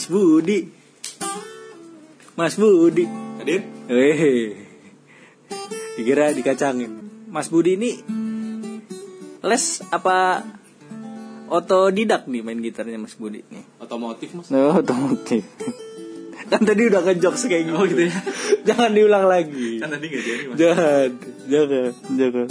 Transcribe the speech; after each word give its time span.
Mas 0.00 0.08
Budi. 0.08 0.64
Mas 2.32 2.56
Budi. 2.56 3.04
Hadir? 3.36 3.68
Weh. 3.84 4.56
Dikira 5.92 6.32
dikacangin. 6.32 6.88
Mas 7.28 7.52
Budi 7.52 7.76
ini 7.76 8.00
les 9.44 9.64
apa 9.92 10.40
otodidak 11.52 12.24
nih 12.32 12.40
main 12.40 12.64
gitarnya 12.64 12.96
Mas 12.96 13.12
Budi 13.12 13.44
nih. 13.44 13.60
Otomotif 13.76 14.32
mas? 14.32 14.48
No, 14.48 14.72
otomotif. 14.72 15.44
kan 16.48 16.64
tadi 16.64 16.88
udah 16.88 17.04
ngejokes 17.04 17.44
kayak 17.52 17.68
gitu. 17.68 17.76
Oh, 17.76 17.84
gitu 17.84 18.08
ya? 18.08 18.16
jangan 18.72 18.96
diulang 18.96 19.28
lagi. 19.28 19.84
Kan 19.84 19.92
tadi 19.92 20.08
nggak 20.08 20.24
jadi 20.24 20.44
mas. 20.48 20.56
Jangan, 20.56 21.08
jangan, 21.44 21.92
jangan. 22.16 22.48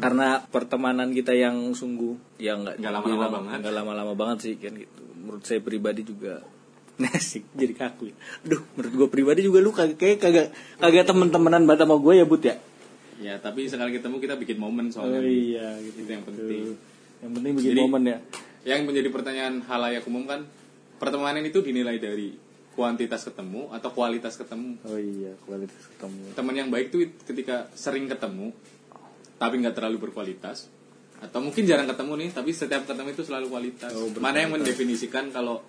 Karena 0.00 0.28
pertemanan 0.42 1.12
kita 1.12 1.30
yang 1.30 1.72
sungguh 1.72 2.16
yang 2.36 2.64
nggak 2.64 2.80
Nggak 2.80 2.92
lama-lama 2.92 3.28
banget. 3.38 3.58
nggak 3.60 3.74
lama-lama 3.76 4.12
banget 4.14 4.38
sih 4.42 4.54
kan 4.56 4.72
gitu. 4.72 5.02
Menurut 5.14 5.44
saya 5.44 5.60
pribadi 5.60 6.02
juga 6.02 6.40
Nasik 7.00 7.44
jadi 7.52 7.72
kaku 7.72 8.12
ya. 8.12 8.16
Aduh, 8.44 8.60
menurut 8.74 8.92
gue 8.94 9.08
pribadi 9.10 9.40
juga 9.40 9.60
lu 9.60 9.70
kayak 9.70 9.96
kagak 10.16 10.48
kagak 10.76 11.04
temen-temenan 11.06 11.64
banget 11.64 11.84
sama 11.84 11.96
gue 11.96 12.14
ya 12.14 12.24
But 12.24 12.42
ya. 12.42 12.56
Ya 13.20 13.34
tapi 13.36 13.68
sekali 13.68 13.92
ketemu 13.92 14.16
kita 14.18 14.34
bikin 14.34 14.56
momen 14.56 14.88
soalnya. 14.88 15.20
Oh 15.20 15.24
iya 15.24 15.76
gitu. 15.78 16.04
Itu 16.04 16.10
yang 16.10 16.24
penting. 16.24 16.64
Yang 17.20 17.30
penting 17.36 17.52
bikin 17.54 17.70
Jadi- 17.70 17.82
momen 17.82 18.02
ya. 18.04 18.18
Yang 18.60 18.80
menjadi 18.84 19.08
pertanyaan 19.08 19.54
halayak 19.64 20.04
umum 20.04 20.24
kan 20.24 20.44
pertemanan 20.96 21.40
itu 21.40 21.60
dinilai 21.60 21.96
dari 21.96 22.36
kuantitas 22.70 23.24
ketemu 23.24 23.72
atau 23.72 23.88
kualitas 23.90 24.36
ketemu. 24.36 24.76
Oh 24.84 24.96
iya, 24.96 25.32
kualitas 25.42 25.80
ketemu. 25.88 26.32
Teman 26.32 26.54
yang 26.54 26.68
baik 26.68 26.88
tuh 26.88 27.00
ketika 27.24 27.68
sering 27.72 28.04
ketemu 28.06 28.52
tapi 29.40 29.54
nggak 29.64 29.72
terlalu 29.72 29.96
berkualitas 30.12 30.68
atau 31.20 31.40
mungkin 31.40 31.64
jarang 31.64 31.88
ketemu 31.88 32.12
nih 32.20 32.28
tapi 32.36 32.50
setiap 32.52 32.84
ketemu 32.84 33.08
itu 33.16 33.24
selalu 33.24 33.46
kualitas. 33.48 33.92
Oh, 33.96 34.12
Mana 34.20 34.44
yang 34.44 34.52
mendefinisikan 34.52 35.32
kalau 35.32 35.64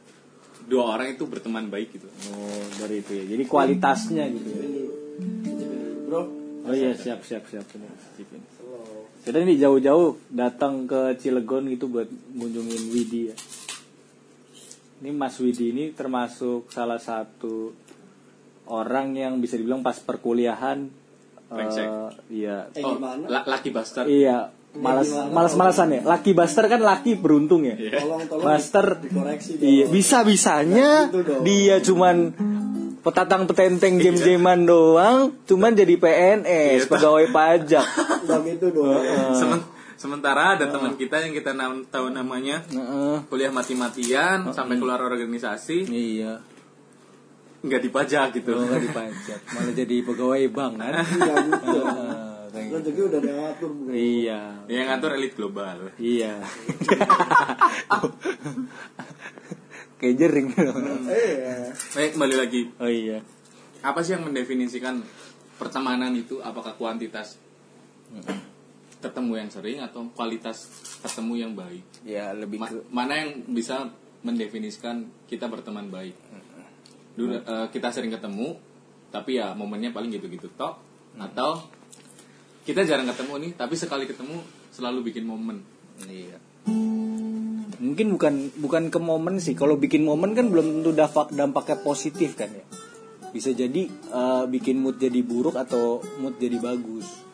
dua 0.68 0.96
orang 0.96 1.16
itu 1.16 1.24
berteman 1.28 1.72
baik 1.72 1.96
gitu? 1.96 2.08
Oh, 2.36 2.64
dari 2.80 3.00
itu 3.00 3.12
ya. 3.16 3.24
Jadi 3.36 3.44
kualitasnya 3.48 4.28
gitu 4.32 4.50
ya. 4.52 4.64
Bro, 6.08 6.22
Oh 6.62 6.74
iya, 6.76 6.94
siap 6.94 7.26
siap 7.26 7.44
siap. 7.50 7.66
Kita 9.22 9.38
ini 9.38 9.58
jauh-jauh 9.58 10.30
datang 10.30 10.86
ke 10.86 11.18
Cilegon 11.18 11.68
gitu 11.74 11.90
buat 11.90 12.08
ngunjungin 12.08 12.84
Widi 12.94 13.22
ya. 13.34 13.36
Ini 15.02 15.10
Mas 15.10 15.42
Widi 15.42 15.74
ini 15.74 15.90
termasuk 15.92 16.70
salah 16.70 17.02
satu 17.02 17.74
orang 18.70 19.18
yang 19.18 19.42
bisa 19.42 19.58
dibilang 19.58 19.82
pas 19.82 19.98
perkuliahan 19.98 21.01
Brengsek. 21.52 21.84
eh, 21.84 22.10
iya. 22.32 22.58
Eh 22.72 22.82
Oh, 22.82 22.96
gimana? 22.96 23.28
la- 23.28 23.46
Lucky 23.46 23.70
Bastard. 23.70 24.08
iya 24.08 24.50
malas 24.72 25.12
malas 25.28 25.54
malasan 25.54 25.92
ya. 25.92 26.02
Laki 26.02 26.32
buster 26.32 26.64
kan 26.66 26.80
laki 26.80 27.16
beruntung 27.16 27.62
ya. 27.62 27.76
Tolong 27.76 28.24
tolong 28.26 28.46
Buster 28.48 28.86
dikoreksi 28.98 29.52
dong. 29.54 29.68
iya 29.68 29.86
bisa 29.86 30.24
bisanya 30.24 30.90
Gitu 31.06 31.20
dong. 31.22 31.44
dia 31.44 31.76
cuman 31.78 32.16
petatang 32.98 33.44
petenteng 33.46 33.98
game 33.98 34.16
gamean 34.16 34.64
doang 34.64 35.36
cuman 35.44 35.74
jadi 35.74 35.92
PNS 35.94 36.88
pegawai 36.88 37.28
pajak. 37.30 37.84
Bang 38.24 38.46
itu. 38.46 38.68
Semen- 39.34 39.66
sementara 39.94 40.56
ada 40.56 40.66
teman 40.66 40.96
kita 40.96 41.20
yang 41.20 41.30
kita 41.32 41.52
tahu 41.86 42.08
namanya. 42.10 42.64
Heeh. 42.66 43.28
kuliah 43.28 43.52
mati-matian 43.52 44.48
sampai 44.50 44.78
keluar 44.78 44.98
organisasi. 45.00 45.84
Iya 45.84 46.40
nggak 47.62 47.82
dipajak 47.84 48.28
gitu. 48.34 48.52
kalau 48.52 48.66
nggak 48.66 48.84
dipajak 48.84 49.40
malah 49.52 49.70
jadi 49.72 49.96
pegawai 50.02 50.44
bank 50.50 50.74
kan 50.76 50.94
Iya 51.14 51.34
gitu. 51.44 51.70
Heeh, 51.78 52.40
kayak 52.50 52.66
gitu. 52.66 52.76
Rezeki 52.76 53.02
udah 53.06 53.20
diatur, 53.22 53.70
Bro. 53.72 53.92
iya 53.92 54.42
Yang 54.66 54.86
ngatur 54.88 55.12
elit 55.14 55.34
global. 55.36 55.78
iya 55.96 56.34
kayak 59.98 60.16
jering 60.18 60.48
Eh, 60.52 61.70
Baik, 61.94 62.10
kembali 62.14 62.36
lagi. 62.36 62.62
oh 62.76 62.90
iya 62.90 63.22
Apa 63.82 64.02
sih 64.02 64.14
yang 64.14 64.24
mendefinisikan 64.24 65.02
pertemanan 65.56 66.14
itu? 66.14 66.38
Apakah 66.40 66.74
kuantitas 66.74 67.38
ketemu 68.98 69.34
yang 69.36 69.50
sering 69.50 69.80
atau 69.80 70.06
kualitas 70.12 70.70
ketemu 71.00 71.34
yang 71.40 71.54
baik? 71.54 71.82
ya 72.04 72.30
lebih 72.32 72.58
Ma- 72.58 72.68
ke 72.68 72.78
mana 72.88 73.14
yang 73.16 73.30
bisa 73.48 73.90
mendefinisikan 74.22 75.02
kita 75.26 75.46
berteman 75.46 75.88
baik? 75.88 76.14
Dulu 77.16 77.34
eh, 77.42 77.68
kita 77.72 77.92
sering 77.92 78.12
ketemu, 78.14 78.56
tapi 79.12 79.40
ya 79.40 79.52
momennya 79.58 79.92
paling 79.92 80.12
gitu-gitu 80.12 80.48
tok. 80.56 80.80
Atau 81.20 81.68
kita 82.64 82.88
jarang 82.88 83.10
ketemu 83.10 83.34
nih, 83.48 83.52
tapi 83.58 83.76
sekali 83.76 84.08
ketemu 84.08 84.40
selalu 84.72 85.12
bikin 85.12 85.28
momen. 85.28 85.66
Iya. 86.08 86.40
Mungkin 87.82 88.14
bukan 88.14 88.34
bukan 88.62 88.84
ke 88.94 89.00
momen 89.02 89.42
sih. 89.42 89.58
Kalau 89.58 89.76
bikin 89.76 90.06
momen 90.06 90.38
kan 90.38 90.48
belum 90.48 90.80
tentu 90.80 90.94
dampak 90.94 91.34
dampaknya 91.34 91.78
positif 91.82 92.38
kan 92.38 92.54
ya. 92.54 92.66
Bisa 93.34 93.52
jadi 93.52 93.90
eh, 93.90 94.44
bikin 94.48 94.80
mood 94.80 95.02
jadi 95.02 95.20
buruk 95.26 95.58
atau 95.58 96.00
mood 96.22 96.38
jadi 96.38 96.62
bagus. 96.62 97.32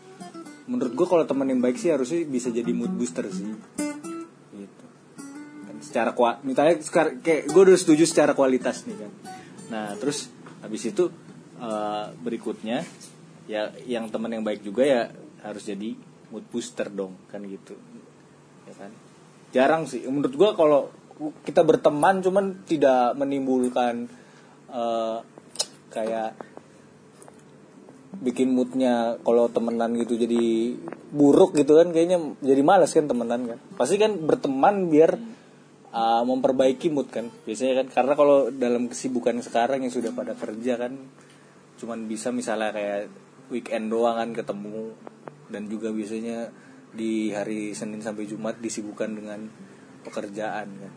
Menurut 0.67 0.93
gue 0.99 1.07
kalau 1.07 1.23
teman 1.23 1.47
yang 1.47 1.63
baik 1.63 1.79
sih 1.79 1.95
harusnya 1.95 2.27
bisa 2.27 2.51
jadi 2.51 2.67
mood 2.75 2.91
booster 2.91 3.23
sih. 3.31 3.55
Gitu. 4.51 4.85
Kan 5.63 5.77
secara 5.79 6.11
kuat, 6.11 6.43
misalnya 6.43 6.83
kayak 7.23 7.47
gue 7.47 7.61
udah 7.71 7.79
setuju 7.79 8.03
secara 8.03 8.35
kualitas 8.35 8.83
nih 8.83 8.99
kan. 8.99 9.11
Nah 9.71 9.95
terus 9.99 10.31
habis 10.63 10.83
itu 10.87 11.11
eh, 11.59 12.05
berikutnya 12.17 12.83
ya 13.47 13.71
yang 13.87 14.11
teman 14.11 14.35
yang 14.35 14.43
baik 14.43 14.63
juga 14.63 14.83
ya 14.83 15.01
harus 15.43 15.63
jadi 15.63 15.95
mood 16.31 16.45
booster 16.51 16.91
dong 16.91 17.15
kan 17.31 17.43
gitu. 17.47 17.75
Ya 18.67 18.73
kan? 18.75 18.91
Jarang 19.55 19.83
sih. 19.87 20.03
Menurut 20.07 20.35
gua 20.35 20.51
kalau 20.53 20.91
kita 21.47 21.65
berteman 21.65 22.21
cuman 22.21 22.67
tidak 22.67 23.15
menimbulkan 23.15 24.11
eh, 24.69 25.17
kayak 25.91 26.35
bikin 28.17 28.49
moodnya 28.49 29.21
kalau 29.21 29.45
temenan 29.45 29.93
gitu 29.93 30.17
jadi 30.17 30.73
buruk 31.13 31.53
gitu 31.53 31.77
kan 31.77 31.93
kayaknya 31.93 32.17
jadi 32.41 32.61
malas 32.65 32.91
kan 32.91 33.07
temenan 33.07 33.45
kan. 33.45 33.59
Pasti 33.77 33.95
kan 34.01 34.17
berteman 34.19 34.89
biar 34.89 35.15
uh, 35.93 36.23
memperbaiki 36.23 36.89
mood 36.89 37.11
kan. 37.11 37.29
Biasanya 37.45 37.83
kan 37.83 37.87
karena 37.91 38.13
kalau 38.17 38.37
dalam 38.49 38.89
kesibukan 38.91 39.39
sekarang 39.43 39.83
yang 39.85 39.93
sudah 39.93 40.11
pada 40.15 40.33
kerja 40.33 40.79
kan 40.79 40.93
cuman 41.77 42.09
bisa 42.09 42.33
misalnya 42.33 42.73
kayak 42.73 43.13
weekend 43.53 43.91
doang 43.91 44.17
kan 44.17 44.31
ketemu. 44.33 44.95
Dan 45.47 45.71
juga 45.71 45.95
biasanya 45.95 46.51
di 46.91 47.31
hari 47.31 47.71
Senin 47.71 48.03
sampai 48.03 48.27
Jumat 48.27 48.59
disibukkan 48.59 49.15
dengan 49.15 49.47
pekerjaan 50.03 50.67
kan. 50.67 50.93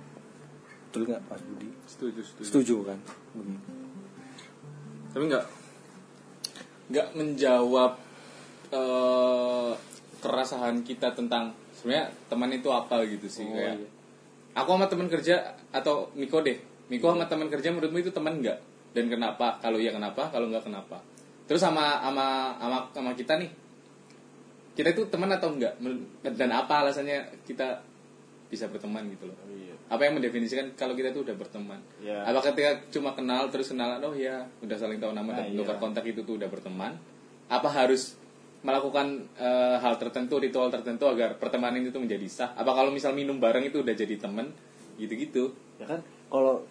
Betul 0.91 1.07
nggak 1.07 1.23
Mas 1.31 1.43
Budi? 1.47 1.71
Setuju, 1.87 2.21
setuju. 2.27 2.47
setuju 2.47 2.77
kan? 2.91 2.99
Begitu 3.39 3.91
tapi 5.11 5.25
nggak 5.27 5.47
nggak 6.91 7.09
menjawab 7.19 7.93
eh, 8.71 9.73
keresahan 10.23 10.83
kita 10.87 11.15
tentang 11.15 11.55
sebenarnya 11.75 12.15
teman 12.31 12.51
itu 12.55 12.69
apa 12.71 13.03
gitu 13.07 13.27
sih 13.27 13.47
Oh, 13.47 13.55
kayak 13.55 13.77
iya. 13.83 13.89
Aku 14.55 14.69
sama 14.75 14.87
teman 14.91 15.09
kerja 15.09 15.55
atau 15.71 16.11
Miko 16.19 16.43
deh. 16.43 16.59
Miko 16.91 17.15
sama 17.15 17.27
teman 17.31 17.47
kerja 17.47 17.71
menurutmu 17.71 17.99
itu 18.03 18.11
teman 18.11 18.43
nggak? 18.43 18.59
Dan 18.91 19.07
kenapa? 19.07 19.63
Kalau 19.63 19.79
iya 19.79 19.95
kenapa? 19.95 20.31
Kalau 20.35 20.51
nggak 20.51 20.67
kenapa? 20.67 20.99
Terus 21.47 21.63
sama 21.63 22.03
sama 22.03 22.55
sama 22.59 22.79
sama 22.91 23.11
kita 23.15 23.39
nih. 23.39 23.51
Kita 24.75 24.89
itu 24.95 25.03
teman 25.11 25.31
atau 25.35 25.51
enggak 25.55 25.75
dan 26.23 26.51
apa 26.55 26.87
alasannya 26.87 27.43
kita 27.47 27.83
bisa 28.51 28.67
berteman 28.67 29.07
gitu 29.15 29.31
loh? 29.31 29.37
Apa 29.91 30.07
yang 30.07 30.19
mendefinisikan 30.19 30.75
kalau 30.79 30.95
kita 30.95 31.11
tuh 31.11 31.27
udah 31.27 31.35
berteman? 31.35 31.79
Ya. 32.03 32.23
apa 32.23 32.39
ketika 32.43 32.79
cuma 32.95 33.15
kenal 33.15 33.51
terus 33.51 33.71
kenalan 33.75 33.99
oh 34.03 34.15
ya 34.15 34.47
udah 34.63 34.77
saling 34.79 35.03
tahu 35.03 35.11
nama 35.15 35.27
Nah, 35.35 35.37
dan 35.43 35.47
iya. 35.51 35.59
tukar 35.59 35.77
kontak 35.83 36.07
itu 36.07 36.23
tuh 36.23 36.39
udah 36.39 36.47
berteman? 36.47 36.95
Apa 37.51 37.67
harus 37.67 38.15
melakukan 38.61 39.25
eh, 39.41 39.77
hal 39.81 39.97
tertentu 39.97 40.37
ritual 40.37 40.69
tertentu 40.69 41.09
agar 41.09 41.41
pertemanan 41.41 41.81
itu 41.81 41.97
menjadi 41.97 42.27
sah. 42.29 42.51
Apa 42.57 42.77
kalau 42.77 42.93
misal 42.93 43.17
minum 43.17 43.41
bareng 43.41 43.65
itu 43.65 43.81
udah 43.81 43.95
jadi 43.97 44.21
temen? 44.21 44.53
Gitu-gitu. 45.01 45.57
Ya 45.81 45.87
kan? 45.89 46.01
Kalau 46.29 46.65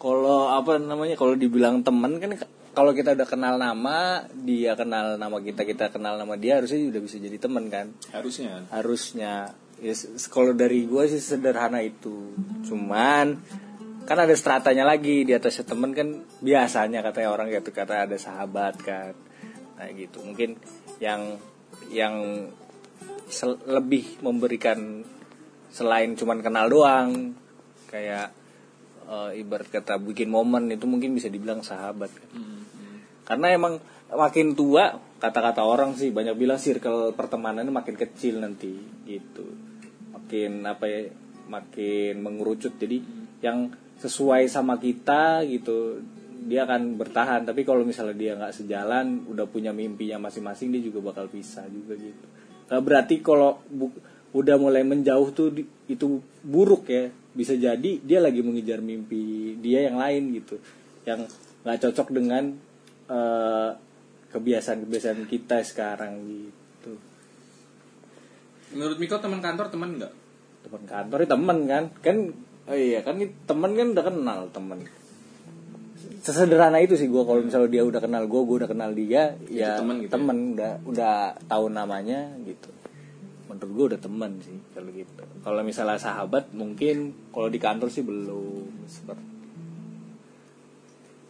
kalau 0.00 0.48
apa 0.48 0.80
namanya 0.80 1.12
kalau 1.12 1.36
dibilang 1.36 1.84
teman 1.84 2.16
kan 2.16 2.32
kalau 2.72 2.96
kita 2.96 3.12
udah 3.12 3.28
kenal 3.28 3.60
nama 3.60 4.24
dia 4.32 4.72
kenal 4.72 5.20
nama 5.20 5.36
kita 5.44 5.68
kita 5.68 5.92
kenal 5.92 6.16
nama 6.16 6.40
dia 6.40 6.56
harusnya 6.56 6.88
udah 6.88 7.02
bisa 7.04 7.20
jadi 7.20 7.36
teman 7.36 7.68
kan? 7.68 7.92
Harusnya. 8.08 8.64
Harusnya. 8.72 9.52
Ya 9.80 9.94
kalau 10.32 10.56
dari 10.56 10.88
gue 10.88 11.04
sih 11.04 11.20
sederhana 11.20 11.84
itu. 11.84 12.32
Cuman 12.64 13.36
kan 14.08 14.18
ada 14.18 14.32
stratanya 14.32 14.88
lagi 14.88 15.28
di 15.28 15.36
atasnya 15.36 15.68
temen 15.68 15.92
kan 15.92 16.24
biasanya 16.40 17.04
katanya 17.04 17.28
orang 17.28 17.52
gitu 17.52 17.68
kata 17.68 18.08
ada 18.08 18.16
sahabat 18.16 18.80
kan. 18.80 19.12
Nah 19.76 19.88
gitu. 19.92 20.24
Mungkin 20.24 20.56
yang 21.00 21.40
yang 21.90 22.14
lebih 23.66 24.20
memberikan 24.20 25.02
selain 25.70 26.18
cuman 26.18 26.42
kenal 26.44 26.66
doang 26.68 27.34
kayak 27.88 28.30
eh, 29.08 29.40
ibarat 29.40 29.70
kata 29.70 29.98
bikin 29.98 30.30
momen 30.30 30.70
itu 30.70 30.86
mungkin 30.86 31.16
bisa 31.16 31.26
dibilang 31.26 31.64
sahabat. 31.64 32.10
Kan 32.12 32.28
karena 33.30 33.54
emang 33.54 33.78
makin 34.10 34.58
tua 34.58 34.98
kata-kata 35.22 35.62
orang 35.62 35.94
sih 35.94 36.10
banyak 36.10 36.34
bilang 36.34 36.58
circle 36.58 37.14
pertemanannya 37.14 37.70
makin 37.70 37.94
kecil 37.94 38.42
nanti 38.42 38.74
gitu. 39.06 39.46
Makin 40.10 40.66
apa 40.66 40.84
ya 40.90 41.00
makin 41.46 42.18
mengerucut. 42.18 42.74
Jadi 42.74 42.98
yang 43.38 43.70
sesuai 44.02 44.50
sama 44.50 44.82
kita 44.82 45.46
gitu 45.46 46.02
dia 46.46 46.64
akan 46.64 46.96
bertahan. 46.96 47.44
Tapi 47.44 47.62
kalau 47.62 47.84
misalnya 47.84 48.16
dia 48.16 48.32
nggak 48.36 48.54
sejalan 48.54 49.28
udah 49.28 49.44
punya 49.44 49.70
mimpinya 49.74 50.16
masing-masing 50.16 50.72
dia 50.72 50.80
juga 50.80 51.12
bakal 51.12 51.28
pisah 51.28 51.66
juga 51.68 51.98
gitu. 51.98 52.24
Nah, 52.70 52.80
berarti 52.80 53.20
kalau 53.20 53.60
bu- 53.66 53.92
udah 54.30 54.56
mulai 54.56 54.86
menjauh 54.86 55.34
tuh 55.34 55.50
di- 55.52 55.68
itu 55.90 56.22
buruk 56.40 56.88
ya. 56.88 57.10
Bisa 57.30 57.54
jadi 57.54 58.00
dia 58.02 58.18
lagi 58.18 58.40
mengejar 58.42 58.80
mimpi 58.80 59.54
dia 59.58 59.86
yang 59.90 60.00
lain 60.00 60.34
gitu. 60.38 60.56
Yang 61.04 61.30
nggak 61.66 61.78
cocok 61.88 62.08
dengan 62.14 62.44
eh, 63.10 63.70
kebiasaan-kebiasaan 64.30 65.26
kita 65.26 65.66
sekarang 65.66 66.22
gitu. 66.22 66.94
Menurut 68.70 69.02
Miko 69.02 69.18
teman 69.18 69.42
kantor 69.42 69.66
teman 69.68 69.98
nggak? 69.98 70.14
teman 70.60 70.82
kantor 70.86 71.18
ya 71.24 71.28
teman 71.34 71.58
kan. 71.66 71.84
Kan 71.98 72.16
oh 72.70 72.76
iya 72.78 73.02
kan 73.02 73.18
teman 73.50 73.74
kan 73.74 73.86
udah 73.90 74.04
kenal 74.06 74.40
teman 74.54 74.86
sesederhana 76.20 76.78
itu 76.84 76.94
sih 77.00 77.08
gue 77.08 77.22
kalau 77.24 77.40
misalnya 77.40 77.70
dia 77.72 77.82
udah 77.82 78.00
kenal 78.00 78.24
gue 78.28 78.40
gue 78.44 78.56
udah 78.64 78.70
kenal 78.70 78.90
dia 78.92 79.34
ya 79.48 79.80
temen 79.80 80.04
gitu 80.04 80.12
ya? 80.12 80.14
temen 80.14 80.36
udah 80.54 80.72
udah 80.84 81.16
tahu 81.48 81.66
namanya 81.72 82.36
gitu 82.44 82.70
menurut 83.48 83.70
gue 83.72 83.84
udah 83.96 84.00
teman 84.00 84.32
sih 84.44 84.56
kalau 84.76 84.90
gitu 84.92 85.24
kalau 85.40 85.60
misalnya 85.64 85.96
sahabat 85.96 86.52
mungkin 86.52 87.16
kalau 87.32 87.48
di 87.48 87.58
kantor 87.58 87.88
sih 87.88 88.04
belum 88.04 88.86
seperti 88.86 89.30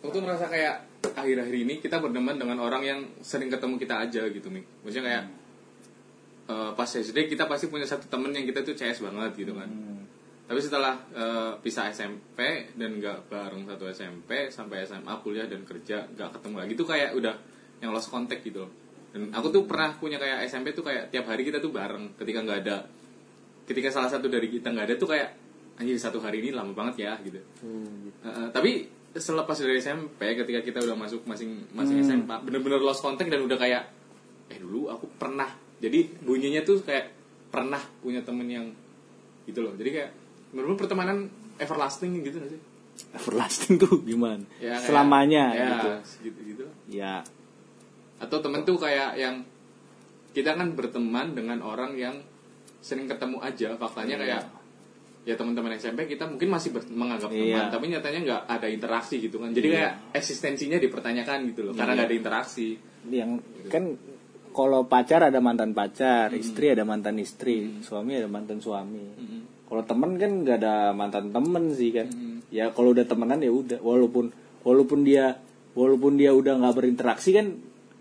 Aku 0.01 0.09
tuh 0.09 0.25
merasa 0.25 0.49
kayak 0.49 1.05
akhir-akhir 1.13 1.57
ini 1.61 1.77
kita 1.77 2.01
berteman 2.01 2.41
dengan 2.41 2.57
orang 2.65 2.83
yang 2.85 3.01
sering 3.21 3.53
ketemu 3.53 3.77
kita 3.77 4.01
aja 4.01 4.25
gitu 4.33 4.49
Mik. 4.49 4.65
Maksudnya 4.81 5.05
kayak 5.05 5.25
eh, 6.49 6.71
pas 6.73 6.89
SD 6.89 7.29
kita 7.29 7.45
pasti 7.45 7.69
punya 7.69 7.85
satu 7.85 8.09
temen 8.09 8.33
yang 8.33 8.49
kita 8.49 8.65
tuh 8.65 8.73
CS 8.73 9.05
banget 9.05 9.37
gitu 9.37 9.53
kan. 9.53 9.69
Tapi 10.51 10.59
setelah 10.59 10.99
eh, 11.15 11.53
pisah 11.63 11.95
SMP 11.95 12.75
dan 12.75 12.99
nggak 12.99 13.31
bareng 13.31 13.71
satu 13.71 13.87
SMP 13.87 14.51
sampai 14.51 14.83
SMA 14.83 15.15
kuliah 15.23 15.47
dan 15.47 15.63
kerja 15.63 16.03
nggak 16.11 16.35
ketemu 16.35 16.57
lagi 16.59 16.73
tuh 16.75 16.87
kayak 16.91 17.15
udah 17.15 17.35
yang 17.79 17.95
lost 17.95 18.11
contact 18.11 18.43
gitu 18.43 18.67
loh. 18.67 18.73
Dan 19.15 19.31
aku 19.31 19.55
tuh 19.55 19.63
pernah 19.71 19.95
punya 19.95 20.19
kayak 20.19 20.51
SMP 20.51 20.75
tuh 20.75 20.83
kayak 20.83 21.15
tiap 21.15 21.31
hari 21.31 21.47
kita 21.47 21.63
tuh 21.63 21.71
bareng 21.71 22.19
ketika 22.19 22.43
nggak 22.43 22.59
ada 22.67 22.83
ketika 23.63 23.95
salah 23.95 24.11
satu 24.11 24.27
dari 24.27 24.51
kita 24.51 24.75
nggak 24.75 24.91
ada 24.91 24.95
tuh 24.99 25.15
kayak 25.15 25.31
anjir 25.79 25.95
satu 25.95 26.19
hari 26.19 26.43
ini 26.43 26.51
lama 26.51 26.75
banget 26.75 27.07
ya 27.07 27.15
gitu. 27.23 27.39
Uh, 27.63 28.27
uh, 28.27 28.47
tapi 28.51 28.91
selepas 29.15 29.55
dari 29.55 29.79
SMP 29.79 30.35
ketika 30.35 30.67
kita 30.67 30.79
udah 30.83 30.99
masuk 30.99 31.23
masing 31.31 31.63
masing 31.71 32.03
SMA 32.03 32.37
bener-bener 32.43 32.83
lost 32.83 33.07
contact 33.07 33.31
dan 33.31 33.43
udah 33.47 33.55
kayak 33.55 33.87
eh 34.51 34.59
dulu 34.59 34.91
aku 34.91 35.07
pernah 35.15 35.47
jadi 35.79 36.11
bunyinya 36.27 36.67
tuh 36.67 36.83
kayak 36.83 37.11
pernah 37.55 37.79
punya 38.03 38.23
temen 38.23 38.47
yang 38.47 38.67
gitu 39.47 39.63
loh 39.63 39.75
jadi 39.75 39.91
kayak 39.91 40.11
menurut 40.51 40.77
pertemanan 40.77 41.29
everlasting 41.57 42.21
gitu 42.21 42.37
gak 42.37 42.51
sih? 42.51 42.61
Everlasting 43.13 43.75
tuh 43.77 44.03
gimana? 44.03 44.45
Ya, 44.57 44.75
kayak- 44.75 44.85
selamanya 44.85 45.45
ya 45.51 45.69
gitu. 45.71 45.89
gitu 46.23 46.39
gitu 46.47 46.65
ya. 46.87 47.25
Atau 48.19 48.39
temen 48.39 48.63
tuh 48.63 48.77
kayak 48.77 49.17
yang 49.17 49.41
kita 50.31 50.53
kan 50.53 50.73
berteman 50.73 51.33
dengan 51.33 51.59
orang 51.61 51.95
yang 51.95 52.21
sering 52.79 53.05
ketemu 53.05 53.41
aja 53.41 53.75
faktanya 53.75 54.15
Iya. 54.15 54.23
kayak 54.23 54.43
ya 55.21 55.35
teman-teman 55.37 55.77
SMP 55.77 56.07
kita 56.07 56.25
mungkin 56.25 56.49
masih 56.49 56.71
ber- 56.71 56.89
menganggap 56.89 57.29
Iya. 57.29 57.45
teman 57.61 57.65
tapi 57.69 57.85
nyatanya 57.89 58.21
nggak 58.23 58.43
ada 58.49 58.67
interaksi 58.67 59.17
gitu 59.19 59.37
kan. 59.37 59.51
Jadi 59.51 59.69
Iya. 59.69 59.77
kayak 59.77 59.93
eksistensinya 60.15 60.79
dipertanyakan 60.79 61.39
gitu 61.47 61.61
loh 61.63 61.73
karena 61.73 61.93
Iya. 61.93 61.97
nggak 61.97 62.09
ada 62.09 62.17
interaksi. 62.17 62.69
Yang 63.07 63.31
kan 63.69 63.85
kalau 64.51 64.85
pacar 64.85 65.21
ada 65.23 65.39
mantan 65.39 65.73
pacar, 65.73 66.33
istri 66.33 66.69
ada 66.69 66.83
mantan 66.83 67.17
istri, 67.17 67.81
suami 67.81 68.13
ada 68.15 68.27
mantan 68.27 68.59
suami. 68.59 69.05
Kalau 69.71 69.87
temen 69.87 70.19
kan 70.19 70.31
nggak 70.43 70.59
ada 70.59 70.91
mantan 70.91 71.31
temen 71.31 71.71
sih 71.71 71.95
kan. 71.95 72.11
Ya 72.51 72.75
kalau 72.75 72.91
udah 72.91 73.07
temenan 73.07 73.39
ya 73.39 73.55
udah, 73.55 73.79
walaupun 73.79 74.35
walaupun 74.67 75.07
dia 75.07 75.39
walaupun 75.79 76.19
dia 76.19 76.35
udah 76.35 76.59
nggak 76.59 76.75
berinteraksi 76.75 77.31
kan, 77.31 77.55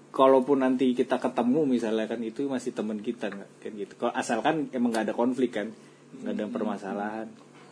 kalaupun 0.09 0.65
nanti 0.65 0.97
kita 0.97 1.21
ketemu 1.21 1.69
misalnya 1.69 2.09
kan 2.09 2.17
itu 2.25 2.49
masih 2.49 2.73
temen 2.73 2.97
kita 3.05 3.29
kan 3.29 3.45
gitu. 3.77 3.93
Kalau 4.01 4.09
asalkan 4.17 4.73
emang 4.73 4.89
nggak 4.89 5.13
ada 5.13 5.15
konflik 5.15 5.53
kan, 5.53 5.69
nggak 6.25 6.33
ada 6.33 6.45
permasalahan. 6.49 7.27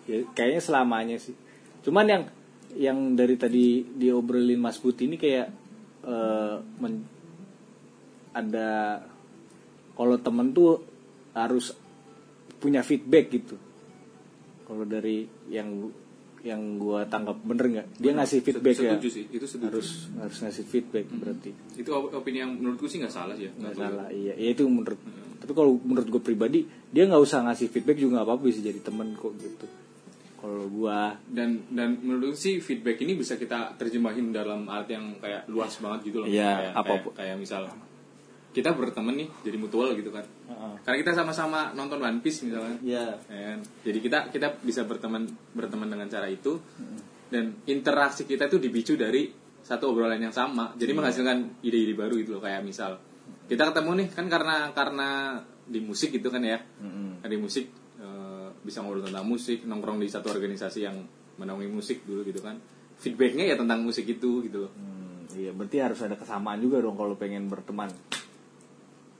Ya 0.05 0.21
kayaknya 0.37 0.61
selamanya 0.61 1.17
sih. 1.17 1.33
Cuman 1.81 2.05
yang 2.05 2.23
yang 2.77 3.17
dari 3.17 3.33
tadi 3.41 3.81
diobrolin 3.81 4.61
Mas 4.61 4.77
Putih 4.77 5.09
ini 5.09 5.17
kayak 5.17 5.49
eh, 6.05 6.55
men- 6.77 7.09
ada 8.37 9.01
kalau 9.97 10.21
temen 10.21 10.53
tuh 10.53 10.77
harus 11.33 11.73
punya 12.61 12.85
feedback 12.85 13.33
gitu 13.33 13.57
kalau 14.67 14.83
dari 14.83 15.23
yang 15.47 15.87
yang 16.43 16.75
gua 16.75 17.07
tangkap 17.07 17.39
bener 17.41 17.65
nggak? 17.71 17.87
Dia 17.97 18.11
ngasih 18.13 18.39
feedback 18.43 18.75
ya? 18.75 18.93
setuju 18.95 19.09
sih 19.09 19.25
itu 19.31 19.45
setuju. 19.47 19.71
Harus 19.71 19.89
harus 20.19 20.37
ngasih 20.43 20.63
feedback 20.67 21.05
berarti. 21.15 21.51
Itu 21.79 21.89
op- 21.95 22.11
opini 22.11 22.43
yang 22.43 22.51
menurutku 22.59 22.85
sih 22.91 22.99
nggak 22.99 23.13
salah 23.15 23.33
sih 23.39 23.47
ya 23.47 23.51
nggak 23.55 23.73
salah 23.79 24.07
iya. 24.11 24.35
Ya 24.35 24.49
itu 24.51 24.67
menurut 24.67 24.99
tapi 25.37 25.53
kalau 25.53 25.77
menurut 25.79 26.09
gue 26.09 26.21
pribadi 26.21 26.65
dia 26.91 27.05
nggak 27.05 27.21
usah 27.21 27.45
ngasih 27.45 27.69
feedback 27.69 28.01
juga 28.01 28.19
nggak 28.19 28.27
apa-apa 28.27 28.43
bisa 28.43 28.59
jadi 28.59 28.79
temen 28.83 29.15
kok 29.15 29.33
gitu. 29.39 29.67
Kalau 30.37 30.69
gua. 30.69 31.17
Dan 31.25 31.65
dan 31.73 31.97
menurutku 31.97 32.37
sih 32.37 32.61
feedback 32.61 33.01
ini 33.01 33.17
bisa 33.17 33.39
kita 33.39 33.73
terjemahin 33.79 34.29
dalam 34.29 34.69
arti 34.69 34.93
yang 34.93 35.17
kayak 35.17 35.49
luas 35.49 35.73
banget 35.81 36.13
gitu 36.13 36.21
loh. 36.21 36.27
Iya, 36.29 36.69
kayak, 36.69 36.73
apa 36.77 36.93
pun. 37.01 37.11
kayak, 37.17 37.17
kayak 37.17 37.35
misal 37.41 37.63
kita 38.57 38.73
berteman 38.73 39.13
nih 39.13 39.29
jadi 39.45 39.57
mutual 39.61 39.93
gitu 39.93 40.09
kan 40.09 40.25
karena 40.81 40.97
kita 41.03 41.13
sama-sama 41.13 41.77
nonton 41.77 42.01
One 42.01 42.25
Piece 42.25 42.41
misalnya 42.41 42.81
ya 42.81 43.05
Ya 43.29 43.53
kan? 43.53 43.59
Jadi 43.85 43.97
kita 44.01 44.19
kita 44.33 44.47
bisa 44.65 44.81
berteman 44.87 45.29
berteman 45.53 45.93
dengan 45.93 46.09
cara 46.09 46.25
itu 46.25 46.57
dan 47.29 47.59
interaksi 47.67 48.23
kita 48.25 48.47
itu 48.49 48.57
dipicu 48.57 48.95
dari 48.97 49.27
satu 49.67 49.91
obrolan 49.91 50.23
yang 50.23 50.31
sama. 50.31 50.71
Jadi 50.79 50.95
menghasilkan 50.95 51.59
ide-ide 51.59 51.91
baru 51.91 52.15
gitu 52.23 52.39
loh 52.39 52.43
kayak 52.43 52.63
misal 52.63 52.95
kita 53.51 53.67
ketemu 53.71 53.91
nih 54.03 54.07
kan 54.15 54.25
karena 54.31 54.71
karena 54.71 55.09
di 55.67 55.83
musik 55.83 56.15
gitu 56.15 56.31
kan 56.31 56.39
ya. 56.39 56.55
Di 57.27 57.37
musik 57.37 57.67
eh, 57.99 58.47
bisa 58.63 58.79
ngobrol 58.79 59.03
tentang 59.03 59.27
musik, 59.27 59.67
nongkrong 59.67 59.99
di 59.99 60.07
satu 60.07 60.31
organisasi 60.31 60.79
yang 60.87 60.95
menaungi 61.35 61.67
musik 61.67 62.07
dulu 62.07 62.23
gitu 62.23 62.39
kan. 62.39 62.55
Feedbacknya 62.97 63.43
ya 63.43 63.59
tentang 63.59 63.83
musik 63.83 64.07
itu 64.07 64.47
gitu 64.47 64.65
loh. 64.65 64.71
Hmm, 64.71 65.27
iya 65.35 65.51
berarti 65.51 65.77
harus 65.83 65.99
ada 65.99 66.15
kesamaan 66.15 66.63
juga 66.63 66.79
dong 66.79 66.95
kalau 66.95 67.19
pengen 67.19 67.51
berteman 67.51 67.91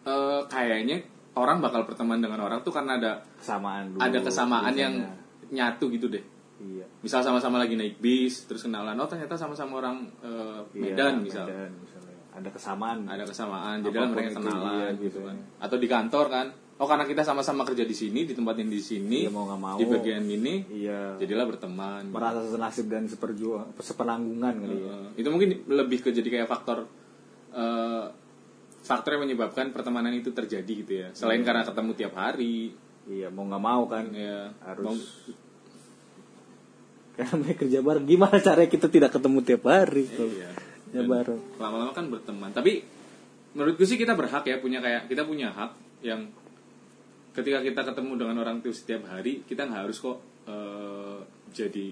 Eh, 0.07 0.41
kayaknya 0.47 1.03
orang 1.35 1.59
bakal 1.59 1.83
berteman 1.83 2.17
dengan 2.17 2.39
orang 2.39 2.63
tuh 2.63 2.71
karena 2.71 2.95
ada 2.95 3.11
kesamaan 3.35 3.91
dulu 3.91 3.99
ada 3.99 4.19
kesamaan 4.19 4.71
yang 4.71 4.93
biasanya. 4.95 5.51
nyatu 5.51 5.85
gitu 5.91 6.07
deh. 6.07 6.23
iya 6.57 6.87
misal 6.97 7.21
sama-sama 7.21 7.59
lagi 7.59 7.75
naik 7.75 7.99
bis 7.99 8.47
terus 8.47 8.63
kenalan 8.63 8.95
oh 8.95 9.05
ternyata 9.05 9.35
sama-sama 9.35 9.77
orang 9.77 10.07
eh, 10.19 10.59
Medan 10.73 11.19
Iya, 11.19 11.21
misal 11.21 11.45
Medan, 11.45 11.71
misalnya. 11.77 12.15
ada 12.33 12.49
kesamaan 12.49 12.97
ada 13.05 13.23
kesamaan 13.23 13.77
jadi 13.81 13.97
mereka 14.01 14.29
kenalan 14.33 14.73
iya, 14.73 14.87
gitu 14.95 15.03
gitu 15.03 15.19
kan 15.21 15.35
ya. 15.35 15.45
atau 15.61 15.77
di 15.77 15.87
kantor 15.87 16.25
kan 16.27 16.47
oh 16.73 16.85
karena 16.85 17.03
kita 17.03 17.21
sama-sama 17.21 17.61
kerja 17.61 17.83
di 17.83 17.93
sini 17.93 18.23
di 18.23 18.31
tempat 18.31 18.55
yang 18.55 18.69
di 18.69 18.79
sini 18.79 19.19
Iya, 19.19 19.29
mau 19.29 19.45
nggak 19.45 19.59
mau. 19.59 19.75
di 19.75 19.85
bagian 19.85 20.23
ini 20.25 20.55
iya 20.71 21.13
jadilah 21.17 21.45
berteman 21.45 22.01
merasa 22.07 22.41
senasib 22.43 22.87
dan 22.87 23.05
seperjuang 23.05 23.75
sepenanggungan 23.77 24.53
kali 24.57 24.77
ya 24.79 24.95
Eh, 25.13 25.19
itu 25.19 25.27
mungkin 25.27 25.49
lebih 25.67 25.99
ke 25.99 26.09
jadi 26.11 26.29
kayak 26.31 26.47
faktor 26.47 26.87
eh, 27.51 28.05
faktor 28.87 29.13
yang 29.13 29.27
menyebabkan 29.27 29.69
pertemanan 29.69 30.15
itu 30.15 30.31
terjadi 30.31 30.71
gitu 30.77 30.93
ya. 30.95 31.07
Selain 31.11 31.43
karena 31.43 31.61
ketemu 31.61 31.91
tiap 31.93 32.15
hari. 32.15 32.71
Iya 33.03 33.27
mau 33.27 33.43
nggak 33.43 33.59
mau 33.61 33.83
kan. 33.85 34.07
Ya 34.09 34.55
harus 34.61 34.83
mau- 34.85 34.95
karena 37.15 37.33
mereka 37.35 37.59
kerja 37.59 37.79
bareng. 37.81 38.05
Gimana 38.05 38.37
caranya 38.37 38.69
kita 38.69 38.87
tidak 38.87 39.11
ketemu 39.11 39.39
tiap 39.43 39.63
hari 39.65 40.05
kalau 40.07 40.29
Iya. 40.29 40.51
kerja 40.87 41.01
bareng. 41.03 41.41
lama-lama 41.57 41.91
kan 41.91 42.05
berteman. 42.07 42.51
Tapi 42.51 42.85
menurutku 43.51 43.83
sih 43.83 43.97
kita 43.97 44.13
berhak 44.13 44.43
ya 44.43 44.57
punya 44.57 44.79
kayak 44.79 45.07
kita 45.07 45.25
punya 45.25 45.49
hak 45.49 45.71
yang 45.99 46.29
ketika 47.33 47.59
kita 47.59 47.81
ketemu 47.83 48.11
dengan 48.15 48.37
orang 48.39 48.57
itu 48.59 48.71
setiap 48.71 49.05
hari 49.05 49.41
kita 49.43 49.65
nggak 49.65 49.81
harus 49.83 49.97
kok 49.97 50.17
eh, 50.45 51.19
jadi 51.51 51.87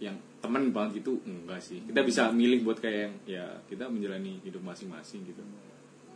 yang 0.00 0.16
teman 0.40 0.70
banget 0.70 1.00
gitu. 1.00 1.20
Enggak 1.22 1.60
sih. 1.60 1.78
Kita 1.82 2.00
bisa 2.02 2.28
milih 2.30 2.60
buat 2.62 2.76
kayak 2.76 2.98
yang 2.98 3.14
ya 3.28 3.46
kita 3.64 3.86
menjalani 3.86 4.40
hidup 4.42 4.60
masing-masing 4.60 5.22
gitu 5.24 5.40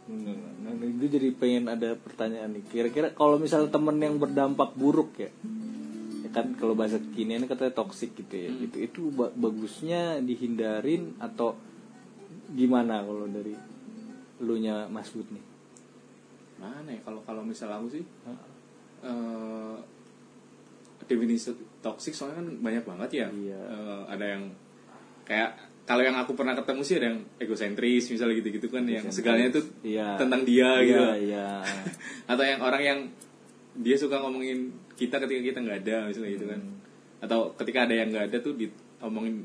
Nah, 0.04 0.73
gue 0.76 1.08
jadi 1.08 1.32
pengen 1.32 1.68
ada 1.68 1.96
pertanyaan 1.96 2.52
nih. 2.56 2.64
Kira-kira 2.68 3.08
kalau 3.12 3.40
misalnya 3.40 3.73
temen 3.73 3.96
yang 3.96 4.20
berdampak 4.20 4.76
buruk 4.76 5.16
ya, 5.16 5.32
ya 6.20 6.28
kan 6.28 6.52
kalau 6.61 6.76
bahasa 6.76 7.00
kekinian 7.00 7.49
katanya 7.49 7.73
toksik 7.73 8.12
gitu 8.12 8.34
ya. 8.37 8.49
Itu 8.52 8.76
itu 8.80 9.00
ba- 9.12 9.32
bagusnya 9.32 10.20
dihindarin 10.20 11.16
atau 11.16 11.56
gimana 12.52 13.00
kalau 13.00 13.25
dari 13.25 13.56
lu 14.44 14.61
nya 14.61 14.84
Mas 14.92 15.08
Bud 15.11 15.28
nih? 15.32 15.44
mana 16.54 16.87
ya 16.87 17.00
kalau 17.02 17.20
kalau 17.26 17.42
misal 17.44 17.66
aku 17.68 17.99
sih 17.99 18.04
eh 19.04 19.76
definisi 21.04 21.52
toxic 21.84 22.16
soalnya 22.16 22.40
kan 22.40 22.49
banyak 22.64 22.84
banget 22.88 23.11
ya 23.12 23.26
Iya. 23.28 23.61
Eh, 23.61 24.02
ada 24.08 24.25
yang 24.25 24.42
kayak 25.28 25.52
kalau 25.85 26.00
yang 26.00 26.17
aku 26.17 26.33
pernah 26.33 26.53
ketemu 26.53 26.81
sih 26.81 26.95
ada 26.97 27.07
yang 27.09 27.19
egosentris 27.37 28.09
misalnya 28.09 28.35
gitu-gitu 28.38 28.67
kan 28.69 28.85
yang 28.85 29.05
segalanya 29.09 29.53
itu 29.53 29.62
Iya. 29.85 30.17
tentang 30.17 30.43
dia 30.43 30.71
Iya, 30.71 30.81
gitu 30.83 31.03
Iya. 31.29 31.49
atau 32.33 32.41
yang 32.43 32.61
orang 32.61 32.83
yang 32.83 32.99
dia 33.75 33.97
suka 33.97 34.17
ngomongin 34.19 34.73
kita 34.95 35.19
ketika 35.19 35.41
kita 35.43 35.59
nggak 35.61 35.79
ada 35.83 35.97
misalnya 36.07 36.31
gitu 36.33 36.47
kan 36.49 36.61
atau 37.21 37.53
ketika 37.55 37.79
ada 37.85 37.95
yang 37.95 38.09
nggak 38.09 38.25
ada 38.29 38.38
tuh 38.38 38.55
diomongin 38.55 39.45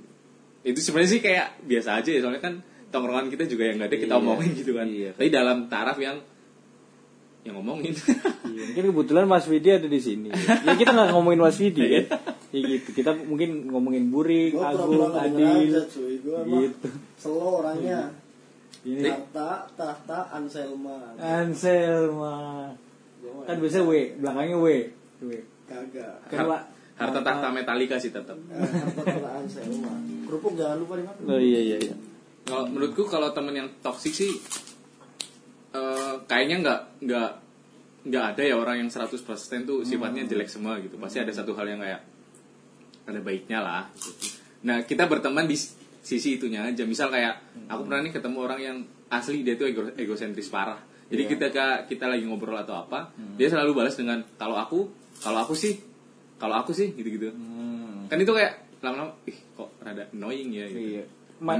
itu 0.61 0.79
sebenarnya 0.79 1.09
sih 1.09 1.21
kayak 1.21 1.59
biasa 1.61 1.89
aja 1.97 2.09
ya 2.09 2.19
soalnya 2.19 2.39
kan 2.39 2.53
tongkrongan 2.87 3.27
kita 3.27 3.43
juga 3.43 3.63
yang 3.65 3.77
nggak 3.77 3.89
ada 3.89 3.99
kita 3.99 4.13
Iya. 4.13 4.21
omongin 4.21 4.51
gitu 4.53 4.71
kan 4.73 4.87
Iya. 4.87 5.11
tapi 5.13 5.29
dalam 5.29 5.57
taraf 5.67 5.97
yang 5.97 6.17
yang 7.41 7.55
ngomongin 7.55 7.95
Iya, 8.45 8.63
mungkin 8.67 8.83
kebetulan 8.91 9.25
Mas 9.25 9.45
Widi 9.45 9.69
ada 9.69 9.85
di 9.85 9.97
sini. 9.97 10.27
Ya 10.59 10.73
kita 10.73 10.91
nggak 10.91 11.13
ngomongin 11.13 11.39
Mas 11.39 11.55
Widi 11.55 11.83
kan. 12.03 12.19
Ya 12.49 12.59
gitu. 12.65 12.89
Kita 12.91 13.13
mungkin 13.15 13.69
ngomongin 13.69 14.09
Burik, 14.09 14.53
Gue 14.53 14.63
Agung, 14.63 15.13
Adil. 15.13 15.69
aja 15.69 15.81
cuy. 15.85 16.17
Emang 16.17 16.61
Gitu. 16.65 16.87
slow 17.17 17.61
orangnya. 17.61 18.09
Ini 18.79 19.05
Harta, 19.05 19.67
tahta, 19.75 20.19
Anselma. 20.31 21.13
Anselma. 21.19 22.71
Gua 23.19 23.43
Kan 23.43 23.59
biasa 23.59 23.83
W, 23.83 23.91
belakangnya 24.17 24.55
W. 24.55 24.67
W. 25.19 25.31
Kagak. 25.67 26.15
Kan 26.27 26.47
harta 26.95 27.19
tahta 27.21 27.47
metalika 27.49 27.95
sih 27.95 28.09
tetap 28.09 28.35
Eh, 28.49 28.55
Harta, 28.55 29.01
tahta, 29.03 29.29
Anselma. 29.35 29.93
Kerupuk 30.25 30.55
jangan 30.55 30.77
lupa 30.79 30.93
dimakan. 30.95 31.21
Oh 31.27 31.37
iya 31.37 31.59
iya 31.59 31.77
iya. 31.77 31.95
kalau 32.41 32.65
menurutku 32.65 33.05
kalau 33.05 33.29
temen 33.29 33.53
yang 33.53 33.69
toksik 33.79 34.09
sih 34.11 34.31
eh, 35.71 36.13
kayaknya 36.25 36.55
nggak 36.59 36.79
nggak 37.03 37.29
nggak 38.09 38.23
ada 38.25 38.41
ya 38.41 38.55
orang 38.57 38.75
yang 38.79 38.89
100% 38.89 39.21
tuh 39.63 39.85
sifatnya 39.85 40.25
jelek 40.25 40.49
semua 40.49 40.79
gitu 40.79 40.97
pasti 40.97 41.19
ada 41.19 41.29
satu 41.29 41.53
hal 41.53 41.67
yang 41.67 41.77
kayak 41.77 42.01
ada 43.09 43.19
baiknya 43.19 43.59
lah 43.59 43.83
gitu. 43.93 44.37
nah 44.61 44.81
kita 44.81 45.05
berteman 45.05 45.45
di 45.45 45.57
sisi 45.99 46.35
itunya 46.35 46.63
aja 46.63 46.83
misal 46.83 47.09
kayak 47.09 47.37
aku 47.67 47.85
pernah 47.85 48.01
nih 48.01 48.13
ketemu 48.13 48.37
orang 48.39 48.59
yang 48.59 48.77
asli 49.09 49.41
dia 49.41 49.53
tuh 49.53 49.67
ego, 49.67 49.89
egosentris 49.93 50.47
parah 50.47 50.79
jadi 51.09 51.25
Iya. 51.25 51.29
ketika 51.31 51.65
kita 51.85 52.05
lagi 52.05 52.23
ngobrol 52.23 52.53
atau 52.55 52.77
apa 52.79 53.09
dia 53.35 53.49
selalu 53.49 53.73
balas 53.75 53.93
dengan 53.93 54.21
kalau 54.35 54.55
aku 54.55 54.79
kalau 55.19 55.41
aku 55.41 55.53
sih 55.53 55.73
kalau 56.37 56.55
aku 56.55 56.71
sih 56.71 56.93
gitu 56.93 57.09
gitu 57.09 57.29
Hmm. 57.29 58.07
kan 58.07 58.15
itu 58.15 58.29
kayak 58.29 58.53
lama-lama 58.79 59.11
ih 59.25 59.35
kok 59.53 59.69
rada 59.79 60.07
annoying 60.09 60.49
ya 60.49 60.65
gitu. 60.65 60.79
Iya. 60.95 61.03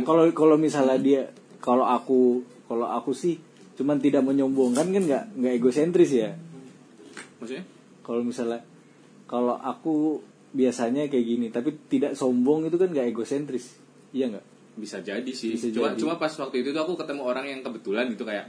Kalau 0.02 0.24
kalau 0.32 0.56
misalnya 0.56 0.96
dia 0.96 1.22
kalau 1.60 1.84
aku 1.84 2.40
kalau 2.64 2.88
aku 2.88 3.12
sih 3.12 3.36
cuman 3.76 3.98
tidak 3.98 4.22
menyombongkan 4.22 4.88
kan 4.88 5.02
nggak 5.02 5.24
nggak 5.36 5.54
egosentris 5.56 6.12
ya. 6.12 6.32
maksudnya 7.38 7.64
Kalau 8.02 8.22
misalnya 8.22 8.64
kalau 9.26 9.56
aku 9.56 10.24
biasanya 10.52 11.06
kayak 11.06 11.26
gini 11.28 11.48
tapi 11.48 11.78
tidak 11.86 12.14
sombong 12.14 12.66
itu 12.66 12.76
kan 12.76 12.90
nggak 12.90 13.08
egosentris. 13.08 13.78
Iya 14.10 14.30
nggak? 14.30 14.46
bisa 14.72 14.96
jadi 15.00 15.28
sih 15.30 15.54
Bisa 15.54 15.68
cuma 15.70 15.92
jadi. 15.92 16.00
cuma 16.00 16.14
pas 16.16 16.32
waktu 16.32 16.64
itu 16.64 16.72
tuh 16.72 16.80
aku 16.80 16.96
ketemu 16.96 17.22
orang 17.22 17.44
yang 17.46 17.60
kebetulan 17.60 18.08
gitu 18.08 18.24
kayak 18.24 18.48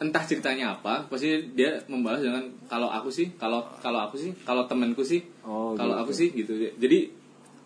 entah 0.00 0.24
ceritanya 0.24 0.72
apa 0.72 1.04
pasti 1.04 1.52
dia 1.52 1.76
membalas 1.84 2.24
dengan 2.24 2.40
kalau 2.64 2.88
aku 2.88 3.12
sih 3.12 3.36
kalau 3.36 3.60
kalau 3.76 4.00
aku 4.00 4.16
sih 4.16 4.32
kalau 4.40 4.64
temanku 4.64 5.04
sih 5.04 5.20
Oh, 5.44 5.76
kalau 5.76 5.92
gitu. 5.94 6.02
aku 6.02 6.12
sih 6.16 6.28
gitu 6.32 6.56
jadi 6.56 7.12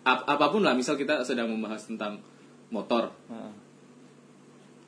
ap- 0.03 0.27
apa 0.27 0.45
pun 0.49 0.59
lah 0.59 0.75
misal 0.75 0.93
kita 0.93 1.23
sedang 1.23 1.47
membahas 1.47 1.87
tentang 1.87 2.19
motor 2.67 3.15
Heeh. 3.25 3.53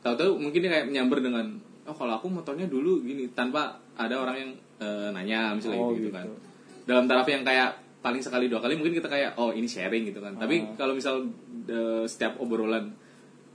tahu-tahu 0.03 0.35
mungkin 0.37 0.59
dia 0.59 0.71
kayak 0.73 0.87
menyamber 0.87 1.19
dengan 1.21 1.45
oh 1.83 1.95
kalau 1.95 2.13
aku 2.13 2.27
motornya 2.27 2.67
dulu 2.67 2.99
gini 3.01 3.31
tanpa 3.31 3.79
ada 3.95 4.19
orang 4.19 4.35
yang 4.37 4.51
eh, 4.77 5.09
nanya 5.11 5.55
misalnya 5.55 5.79
Oh, 5.79 5.91
gitu, 5.91 6.07
gitu. 6.07 6.11
kan 6.11 6.27
dalam 6.83 7.07
taraf 7.07 7.23
yang 7.25 7.41
kayak 7.41 7.71
paling 7.99 8.19
sekali 8.19 8.45
dua 8.45 8.59
kali 8.59 8.73
mungkin 8.73 8.93
kita 8.93 9.05
kayak 9.05 9.35
oh 9.35 9.49
ini 9.49 9.65
sharing 9.65 10.05
gitu 10.05 10.19
kan. 10.19 10.35
Tapi 10.35 10.55
Ah. 10.59 10.75
kalau 10.77 10.93
misal 10.93 11.27
eh, 11.65 12.05
setiap 12.05 12.37
obrolan 12.37 12.93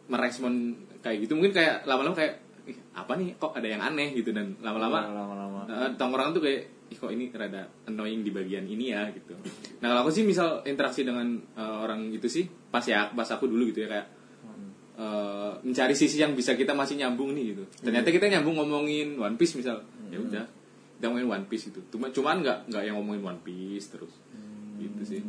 merespon 0.06 0.74
kayak 0.98 1.24
gitu 1.24 1.34
mungkin 1.34 1.52
kayak 1.52 1.84
lama-lama 1.84 2.12
kayak 2.12 2.42
Ih, 2.62 2.78
apa 2.94 3.16
nih? 3.16 3.34
Kok 3.36 3.52
ada 3.52 3.66
yang 3.66 3.82
aneh? 3.82 4.14
gitu 4.14 4.30
dan 4.30 4.54
lama-lama 4.60 5.02
lama-lama. 5.04 5.60
eh, 5.66 5.90
tongkrongan 5.92 6.30
tuh 6.32 6.42
kayak 6.42 6.60
Ih, 6.88 6.96
kok 6.96 7.08
ini 7.08 7.26
rada 7.28 7.66
annoying 7.84 8.20
di 8.20 8.30
bagian 8.30 8.62
ini 8.64 8.92
ya? 8.92 9.08
gitu. 9.10 9.32
Nah 9.80 9.86
kalau 9.88 10.00
aku 10.02 10.12
sih 10.12 10.22
misal 10.22 10.62
interaksi 10.62 11.02
dengan 11.02 11.26
eh, 11.52 11.76
orang 11.76 12.10
itu 12.10 12.26
sih 12.26 12.44
pas 12.68 12.82
ya 12.82 13.08
pas 13.08 13.26
aku 13.26 13.46
dulu 13.46 13.66
gitu 13.66 13.82
ya 13.82 13.90
kayak 13.90 14.06
eh, 14.94 15.52
mencari 15.60 15.94
sisi 15.96 16.16
yang 16.16 16.34
bisa 16.34 16.52
kita 16.52 16.70
masih 16.72 16.94
nyambung 16.96 17.32
nih 17.32 17.44
gitu. 17.50 17.64
Ternyata 17.80 18.08
kita 18.08 18.28
nyambung 18.28 18.54
ngomongin 18.56 19.16
One 19.16 19.34
Piece 19.34 19.56
misal, 19.56 19.80
ya 20.06 20.18
udah 20.18 20.44
kita 20.94 21.04
ngomongin 21.08 21.28
One 21.32 21.46
Piece 21.48 21.66
itu. 21.66 21.80
Cuma 21.88 22.06
cuman 22.08 22.36
nggak 22.38 22.58
nggak 22.68 22.82
yang 22.84 22.94
ngomongin 22.94 23.22
One 23.24 23.40
Piece 23.40 23.88
terus, 23.88 24.12
gitu 24.82 25.02
sih. 25.06 25.20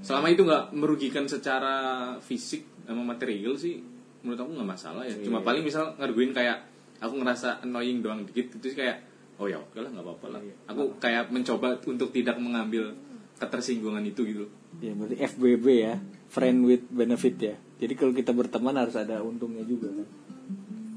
Selama 0.00 0.26
itu 0.28 0.42
nggak 0.42 0.72
merugikan 0.72 1.26
secara 1.26 1.74
fisik 2.18 2.64
sama 2.84 3.04
material 3.04 3.52
sih, 3.54 3.82
menurut 4.22 4.38
aku 4.38 4.50
nggak 4.54 4.70
masalah 4.70 5.02
ya. 5.04 5.14
Cuma 5.20 5.40
paling 5.40 5.60
misal 5.60 5.92
ngarguin 5.94 6.30
kayak 6.30 6.64
aku 6.98 7.18
ngerasa 7.18 7.60
annoying 7.60 8.00
doang 8.00 8.24
dikit 8.24 8.56
itu 8.56 8.72
sih 8.72 8.78
kayak 8.78 9.04
oh 9.36 9.48
ya 9.48 9.56
oke 9.56 9.76
lah 9.76 9.88
nggak 9.88 10.02
apa-apa 10.02 10.26
lah. 10.30 10.40
Aku 10.68 10.96
kayak 10.96 11.28
mencoba 11.28 11.76
untuk 11.84 12.10
tidak 12.10 12.36
mengambil 12.36 12.96
ketersinggungan 13.36 14.04
itu 14.04 14.20
gitu. 14.24 14.44
Ya 14.80 14.92
berarti 14.92 15.16
FBB 15.18 15.66
ya, 15.80 15.94
friend 16.28 16.58
with 16.62 16.84
benefit 16.88 17.36
ya. 17.36 17.54
Jadi 17.80 17.92
kalau 17.96 18.12
kita 18.12 18.32
berteman 18.32 18.76
harus 18.76 18.92
ada 18.94 19.20
untungnya 19.20 19.64
juga 19.64 19.88
kan. 19.90 20.08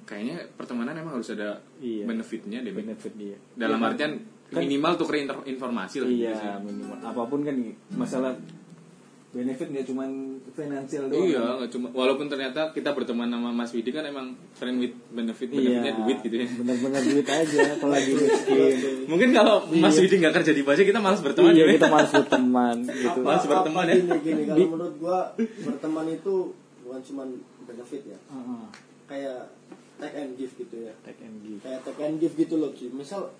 Kayaknya 0.03 0.51
pertemanan 0.53 0.99
emang 0.99 1.15
harus 1.15 1.31
ada 1.31 1.63
Iya. 1.79 2.03
benefitnya 2.03 2.59
deh. 2.59 2.75
Benefit 2.75 3.13
dia. 3.15 3.37
dalam 3.55 3.79
Iya, 3.79 3.87
artian 3.89 4.11
Kan- 4.13 4.23
minimal 4.55 4.93
tuker 4.95 5.15
informasi 5.43 5.95
lah 5.99 6.07
gitu 6.07 6.29
sih. 6.29 6.45
Iya, 6.45 6.59
minimal. 6.59 6.97
Apa 6.99 7.21
pun 7.25 7.39
kan 7.41 7.55
masalah 7.91 8.33
benefit 9.33 9.65
nggak 9.65 9.89
cuman 9.89 10.09
finansial 10.53 11.09
doang. 11.09 11.25
iya 11.25 11.41
kan? 11.41 11.55
nggak 11.57 11.71
cuma 11.73 11.87
walaupun 11.89 12.29
ternyata 12.29 12.69
kita 12.69 12.93
berteman 12.93 13.25
sama 13.25 13.49
Mas 13.49 13.73
Widi 13.73 13.89
kan 13.89 14.05
emang 14.05 14.37
friend 14.53 14.77
with 14.77 14.93
benefit 15.09 15.49
Iya. 15.49 15.57
benefitnya 15.81 15.93
duit 15.97 16.17
gitu 16.21 16.35
ya 16.37 16.47
Bener-bener 16.53 17.01
duit 17.01 17.25
aja 17.25 17.61
kalau 17.81 17.93
lagi 17.97 18.13
miskin. 18.13 19.09
mungkin 19.09 19.29
kalau 19.33 19.65
Mas 19.73 19.97
Widi 19.97 20.21
nggak 20.21 20.37
kerja 20.37 20.53
di 20.53 20.61
Baja 20.61 20.85
kita 20.85 21.01
malas 21.01 21.25
berteman 21.25 21.49
iya, 21.49 21.65
ya 21.65 21.81
kita 21.81 21.89
malas 21.89 22.11
berteman 22.13 22.77
gitu. 22.93 23.09
Apa? 23.09 23.25
Mas 23.25 23.45
berteman 23.49 23.85
ya? 23.89 23.95
Gini, 23.97 24.17
gini, 24.21 24.41
kalau 24.45 24.69
menurut 24.69 24.95
gua 25.01 25.19
berteman 25.65 26.05
itu 26.07 26.35
bukan 26.85 27.01
cuma 27.01 27.23
benefit 27.65 28.01
ya. 28.05 28.19
Heeh. 28.29 28.63
Kayak 29.09 29.39
take 29.97 30.13
and 30.15 30.31
give 30.37 30.53
gitu 30.53 30.75
ya. 30.77 30.93
Take 31.01 31.21
and 31.25 31.41
give. 31.41 31.57
Kayak 31.57 31.81
take 31.81 32.01
and 32.05 32.15
give 32.21 32.33
gitu 32.37 32.55
loh. 32.55 32.69
Misal 32.93 33.33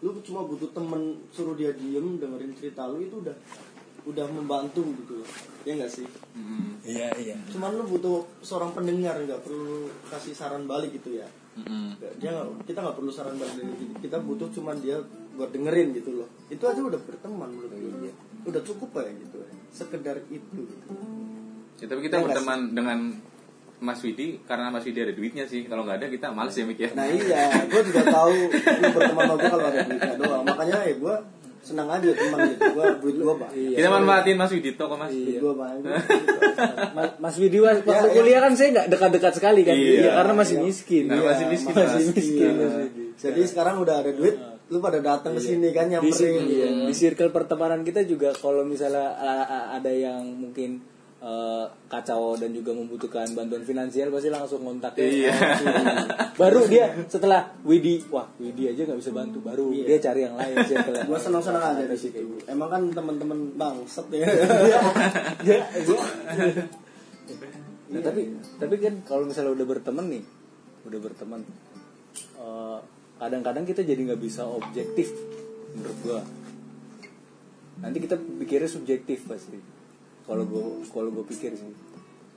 lu 0.00 0.16
cuma 0.20 0.40
butuh 0.42 0.70
temen 0.70 1.02
suruh 1.28 1.52
dia 1.52 1.70
diem 1.70 2.16
dengerin 2.16 2.52
cerita 2.52 2.84
lu 2.84 2.98
itu 2.98 3.20
udah 3.20 3.36
udah 4.02 4.26
membantu 4.26 4.80
gitu 4.96 5.20
ya 5.62 5.76
nggak 5.76 5.92
sih 5.92 6.08
Mm-mm. 6.32 6.80
Iya, 6.80 7.12
iya. 7.14 7.36
cuman 7.46 7.76
lu 7.76 7.84
butuh 7.86 8.24
seorang 8.40 8.72
pendengar 8.72 9.12
nggak 9.18 9.40
perlu 9.40 9.84
kasih 10.08 10.32
saran 10.32 10.64
balik 10.64 10.94
gitu 10.94 11.12
ya. 11.14 11.28
Nggak- 11.54 12.16
dia 12.16 12.32
nggak 12.32 12.64
kita 12.64 12.80
nggak 12.80 12.96
perlu 12.96 13.12
saran 13.12 13.36
balik 13.36 13.54
dari 13.54 13.74
kita. 13.76 13.96
kita 14.00 14.16
butuh 14.20 14.48
cuman 14.50 14.76
dia 14.78 14.96
buat 15.30 15.50
dengerin 15.50 15.92
gitu 15.94 16.10
loh 16.14 16.28
itu 16.48 16.60
aja 16.62 16.80
udah 16.80 16.96
berteman 16.98 17.48
menurut 17.50 17.70
gue 17.70 18.12
udah 18.46 18.62
cukup 18.62 18.88
ya 18.94 19.12
gitu 19.14 19.36
sekedar 19.70 20.16
itu 20.26 20.40
gitu. 20.58 20.92
ya, 21.76 21.86
tapi 21.86 22.00
kita 22.02 22.16
Ya, 22.16 22.24
berteman 22.24 22.58
dengan 22.72 22.98
Mas 23.80 24.00
Widi 24.00 24.38
karena 24.44 24.68
Mas 24.68 24.84
Widi 24.84 25.00
ada 25.00 25.10
duitnya 25.10 25.44
sih 25.44 25.64
kalau 25.64 25.82
nggak 25.82 25.98
ada 25.98 26.06
kita 26.06 26.28
males 26.30 26.52
ya 26.52 26.64
mikir 26.64 26.92
nah 26.92 27.04
iya 27.04 27.64
gue 27.64 27.80
juga 27.82 28.04
tahu 28.04 28.36
berteman 28.92 29.24
sama 29.24 29.34
gue 29.34 29.48
kalau 29.48 29.66
ada 29.66 29.80
duitnya 29.82 30.14
doang 30.16 30.44
makanya 30.44 30.76
ya 30.84 30.94
gue 30.94 31.16
senang 31.60 31.88
aja 31.88 32.08
teman 32.12 32.38
gitu 32.48 32.62
gue 32.72 32.86
duit 33.00 33.16
gue 33.16 33.34
banyak 33.36 33.76
kita 33.76 33.88
manfaatin 33.88 34.36
Mas 34.36 34.50
Widi 34.50 34.70
toko 34.76 34.94
Mas 34.96 35.12
duit 35.12 35.36
gue 35.36 35.52
banyak 35.52 35.96
Mas, 36.92 37.08
Mas 37.16 37.36
Widi 37.36 37.58
waktu 37.60 37.84
Ya, 37.84 38.00
ya. 38.00 38.12
kuliah 38.12 38.40
kan 38.40 38.52
saya 38.52 38.68
nggak 38.72 38.86
dekat-dekat 38.88 39.32
sekali 39.36 39.60
kan. 39.64 39.76
Iya. 39.76 39.92
Iya, 39.96 40.10
karena 40.12 40.32
masih 40.36 40.56
miskin. 40.60 41.04
Karena 41.08 41.20
Iya, 41.20 41.28
masih 41.32 41.46
miskin, 41.48 41.72
Masih 41.72 41.88
Mas. 42.00 42.08
miskin. 42.12 42.36
Iya. 42.36 42.50
Mas 42.60 42.74
Widi. 42.80 43.02
jadi 43.16 43.40
sekarang 43.44 43.74
udah 43.80 43.96
ada 44.00 44.12
duit 44.12 44.36
lu 44.70 44.78
pada 44.78 45.02
datang 45.02 45.34
ke 45.34 45.42
sini 45.42 45.74
kan 45.74 45.90
di, 45.90 45.98
nyamperin 45.98 46.46
iya, 46.46 46.68
di 46.86 46.94
circle 46.94 47.28
pertemanan 47.28 47.82
kita 47.82 48.06
juga 48.06 48.30
kalau 48.32 48.62
misalnya 48.62 49.18
ada 49.74 49.90
yang 49.90 50.22
mungkin 50.30 50.78
eh, 51.20 51.64
kacau 51.86 52.32
dan 52.34 52.50
juga 52.50 52.72
membutuhkan 52.72 53.28
bantuan 53.30 53.60
finansial 53.60 54.08
pasti 54.08 54.28
langsung 54.28 54.60
kontak 54.60 54.96
Iya. 54.96 55.36
baru 56.34 56.64
dia 56.64 56.96
setelah 57.06 57.52
Widi 57.60 58.00
wah 58.08 58.24
Widi 58.36 58.66
aja 58.66 58.82
nggak 58.82 58.96
bisa 58.96 59.12
bantu. 59.12 59.38
Baru 59.40 59.68
dia 59.70 59.98
cari 59.98 60.24
yang 60.24 60.34
lain 60.34 60.56
yang 60.58 60.80
gue 61.04 61.18
senang 61.18 61.40
senang 61.40 61.62
aja 61.70 61.84
di 61.84 61.94
situ. 61.94 62.24
emang 62.46 62.68
kan 62.68 62.82
teman-teman 62.88 63.52
bangset 63.54 64.08
ya. 64.10 64.24
Ya, 65.44 65.60
gua- 65.82 66.08
Nah, 67.90 68.00
tapi 68.00 68.22
tapi 68.56 68.74
kan 68.78 68.94
kalau 69.02 69.26
misalnya 69.26 69.50
udah 69.52 69.66
berteman 69.66 70.06
nih 70.08 70.22
udah 70.82 70.98
berteman 71.00 71.40
eh, 72.36 72.78
kadang-kadang 73.16 73.66
kita 73.66 73.82
jadi 73.82 74.00
nggak 74.00 74.22
bisa 74.22 74.46
objektif 74.46 75.10
menurut 75.72 75.98
gua. 76.00 76.20
Nanti 77.80 77.98
kita 77.98 78.14
pikirnya 78.16 78.68
subjektif 78.68 79.26
pasti 79.26 79.58
kalau 80.30 80.44
gua 80.46 80.64
kalau 80.94 81.10
gua 81.10 81.26
pikir 81.26 81.58
sih. 81.58 81.74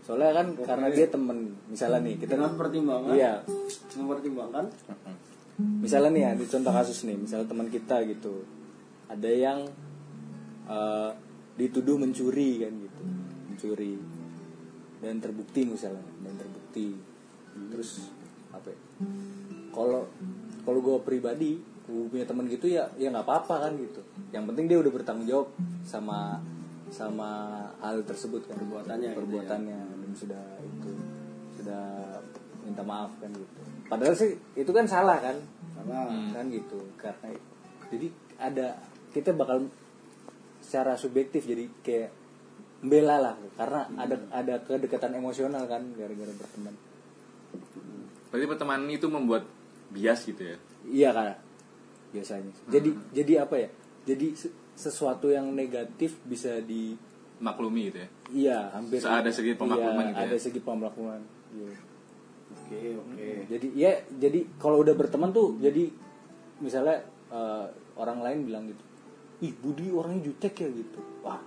Soalnya 0.04 0.34
kan 0.34 0.48
karena 0.58 0.88
dia 0.90 1.08
temen 1.08 1.54
misalnya 1.70 2.02
nih 2.04 2.16
kita 2.18 2.36
dengan 2.36 2.58
pertimbangan 2.58 3.14
iya. 3.14 3.40
mempertimbangkan. 3.96 4.66
Misalnya 5.80 6.10
nih 6.10 6.24
ya 6.26 6.32
di 6.34 6.46
contoh 6.50 6.74
kasus 6.74 7.06
nih 7.06 7.16
misalnya 7.22 7.46
teman 7.46 7.70
kita 7.70 8.02
gitu. 8.10 8.42
Ada 9.08 9.30
yang 9.30 9.60
eh, 10.66 11.12
dituduh 11.56 12.02
mencuri 12.02 12.66
kan 12.66 12.74
gitu 12.74 13.04
mencuri. 13.54 13.94
Dan 15.00 15.22
terbukti 15.22 15.62
misalnya 15.70 16.04
dan 16.26 16.34
terbukti. 16.36 16.98
Terus 17.70 18.10
apa 18.50 18.74
ya, 18.74 18.80
kalau 19.70 20.10
kalau 20.66 20.80
gue 20.82 20.98
pribadi 21.06 21.62
gue 21.84 22.08
punya 22.08 22.24
teman 22.24 22.48
gitu 22.48 22.72
ya 22.72 22.88
ya 23.00 23.08
nggak 23.14 23.24
apa-apa 23.24 23.70
kan 23.70 23.72
gitu. 23.80 24.02
Yang 24.36 24.44
penting 24.52 24.66
dia 24.68 24.78
udah 24.84 24.92
bertanggung 24.92 25.28
jawab 25.30 25.48
sama 25.86 26.44
sama 26.94 27.66
hal 27.82 28.06
tersebut 28.06 28.46
kan 28.46 28.54
Perbuatannya 28.62 29.10
gitu 29.10 29.18
ya. 29.18 29.18
perbuatannya 29.18 29.80
dan 29.98 30.12
sudah 30.14 30.44
itu 30.62 30.92
sudah 31.58 31.84
minta 32.62 32.84
maaf 32.86 33.12
kan 33.18 33.34
gitu. 33.34 33.60
Padahal 33.90 34.14
sih 34.14 34.38
itu 34.54 34.70
kan 34.70 34.86
salah 34.86 35.18
kan? 35.18 35.42
Salah. 35.74 36.06
Kan 36.32 36.54
gitu. 36.54 36.78
Karena 37.02 37.34
jadi 37.90 38.08
ada 38.38 38.68
kita 39.10 39.34
bakal 39.34 39.68
secara 40.62 40.94
subjektif 40.96 41.50
jadi 41.50 41.66
kayak 41.82 42.10
bela 42.86 43.18
lah. 43.18 43.36
Karena 43.58 43.90
ada 43.98 44.16
ada 44.30 44.56
kedekatan 44.62 45.18
emosional 45.18 45.66
kan 45.66 45.82
gara-gara 45.98 46.32
berteman. 46.32 46.78
Berarti 48.30 48.46
pertemanan 48.50 48.90
itu 48.94 49.10
membuat 49.10 49.50
bias 49.90 50.30
gitu 50.30 50.42
ya? 50.46 50.58
Iya 50.86 51.10
kan 51.10 51.26
biasanya. 52.14 52.54
Jadi 52.70 52.90
jadi 53.12 53.34
apa 53.44 53.56
ya? 53.58 53.70
Jadi 54.06 54.28
sesuatu 54.74 55.30
yang 55.30 55.54
negatif 55.54 56.18
bisa 56.26 56.58
di 56.62 56.98
maklumi 57.44 57.92
gitu 57.92 57.98
ya 58.00 58.10
iya 58.34 58.60
hampir 58.74 59.04
Ada 59.04 59.30
segi 59.30 59.54
pemakluman 59.54 60.04
iya, 60.06 60.12
gitu 60.12 60.22
ya? 60.22 60.28
ada 60.30 60.38
segi 60.40 60.60
pemakluman 60.64 61.22
iya. 61.54 61.74
oke 62.54 62.80
oke 63.04 63.28
jadi 63.52 63.68
ya 63.76 63.92
jadi 64.18 64.40
kalau 64.58 64.82
udah 64.82 64.96
berteman 64.96 65.36
tuh 65.36 65.60
jadi 65.60 65.92
misalnya 66.64 67.04
eh, 67.30 67.66
orang 68.00 68.20
lain 68.24 68.40
bilang 68.48 68.64
gitu 68.72 68.84
ih 69.44 69.54
Budi 69.60 69.92
orangnya 69.92 70.32
jutek 70.32 70.54
ya 70.64 70.70
gitu 70.72 71.00
wah 71.22 71.42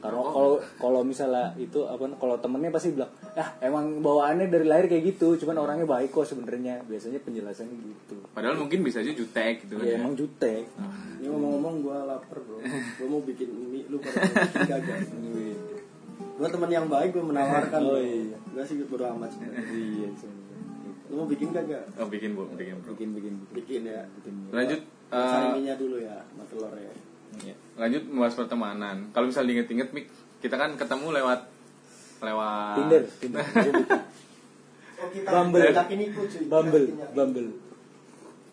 kalau 0.00 0.24
kalau 0.32 0.52
kalau 0.80 1.00
misalnya 1.04 1.52
itu 1.60 1.84
apa 1.84 2.16
kalau 2.16 2.40
temennya 2.40 2.72
pasti 2.72 2.96
bilang 2.96 3.12
ya 3.32 3.46
emang 3.64 4.04
bawaannya 4.04 4.52
dari 4.52 4.66
lahir 4.68 4.86
kayak 4.92 5.16
gitu 5.16 5.40
cuman 5.40 5.56
orangnya 5.64 5.88
baik 5.88 6.12
kok 6.12 6.28
sebenarnya. 6.28 6.84
Biasanya 6.84 7.20
penjelasannya 7.24 7.76
gitu. 7.80 8.16
Padahal 8.36 8.60
mungkin 8.60 8.84
bisa 8.84 9.00
aja 9.00 9.12
jutek 9.12 9.64
gitu 9.64 9.80
kan 9.80 9.84
ya 9.88 9.96
ya. 9.96 9.98
emang 10.04 10.14
jutek. 10.16 10.64
Ini 11.22 11.26
ngomong-ngomong 11.32 11.74
gue 11.80 11.98
lapar 12.04 12.38
bro. 12.44 12.58
Gue 13.00 13.08
mau 13.08 13.22
bikin 13.24 13.48
mie 13.72 13.86
lu 13.88 13.96
pada 14.02 14.20
bikin 14.20 14.62
kagak 14.68 15.00
gue 16.32 16.48
teman 16.48 16.70
yang 16.74 16.86
baik 16.90 17.14
gue 17.14 17.22
menawarkan. 17.22 17.80
Oh, 17.86 17.94
bro. 17.94 18.02
iya. 18.02 18.38
gue 18.38 18.62
sih 18.66 18.74
bodo 18.88 19.04
amat 19.14 19.30
iya 19.70 20.10
sebenarnya. 20.18 20.90
lu 21.06 21.14
mau 21.22 21.28
bikin 21.28 21.48
kagak 21.54 21.84
oh 21.96 22.08
bikin 22.10 22.34
bu. 22.34 22.48
Bikin 22.58 22.76
bro. 22.82 22.92
Bikin 22.96 23.08
bikin 23.14 23.32
bikin. 23.48 23.54
Bikin 23.56 23.80
ya. 23.86 24.02
Bikin 24.20 24.34
lanjut 24.50 24.80
cari 25.12 25.46
eh, 25.46 25.52
minyak 25.60 25.76
dulu 25.76 25.96
ya 26.00 26.16
sama 26.32 26.44
telurnya 26.48 26.92
Iya. 27.40 27.56
Lanjut 27.80 28.02
membahas 28.12 28.36
pertemanan. 28.36 28.96
Kalau 29.16 29.24
misal 29.24 29.48
diinget-inget, 29.48 29.88
Mik, 29.96 30.06
kita 30.44 30.60
kan 30.60 30.76
ketemu 30.76 31.16
lewat 31.16 31.48
lewat. 32.22 32.74
Tinder 32.78 33.02
Tinder. 33.20 33.42
Buka. 33.76 33.98
oh 35.02 35.08
kita 35.10 35.28
Bumble. 35.28 35.68
laki 35.74 35.94
niku 35.98 36.20
cuy. 36.24 36.42
Bumble 36.46 36.86
Bumble. 37.12 37.48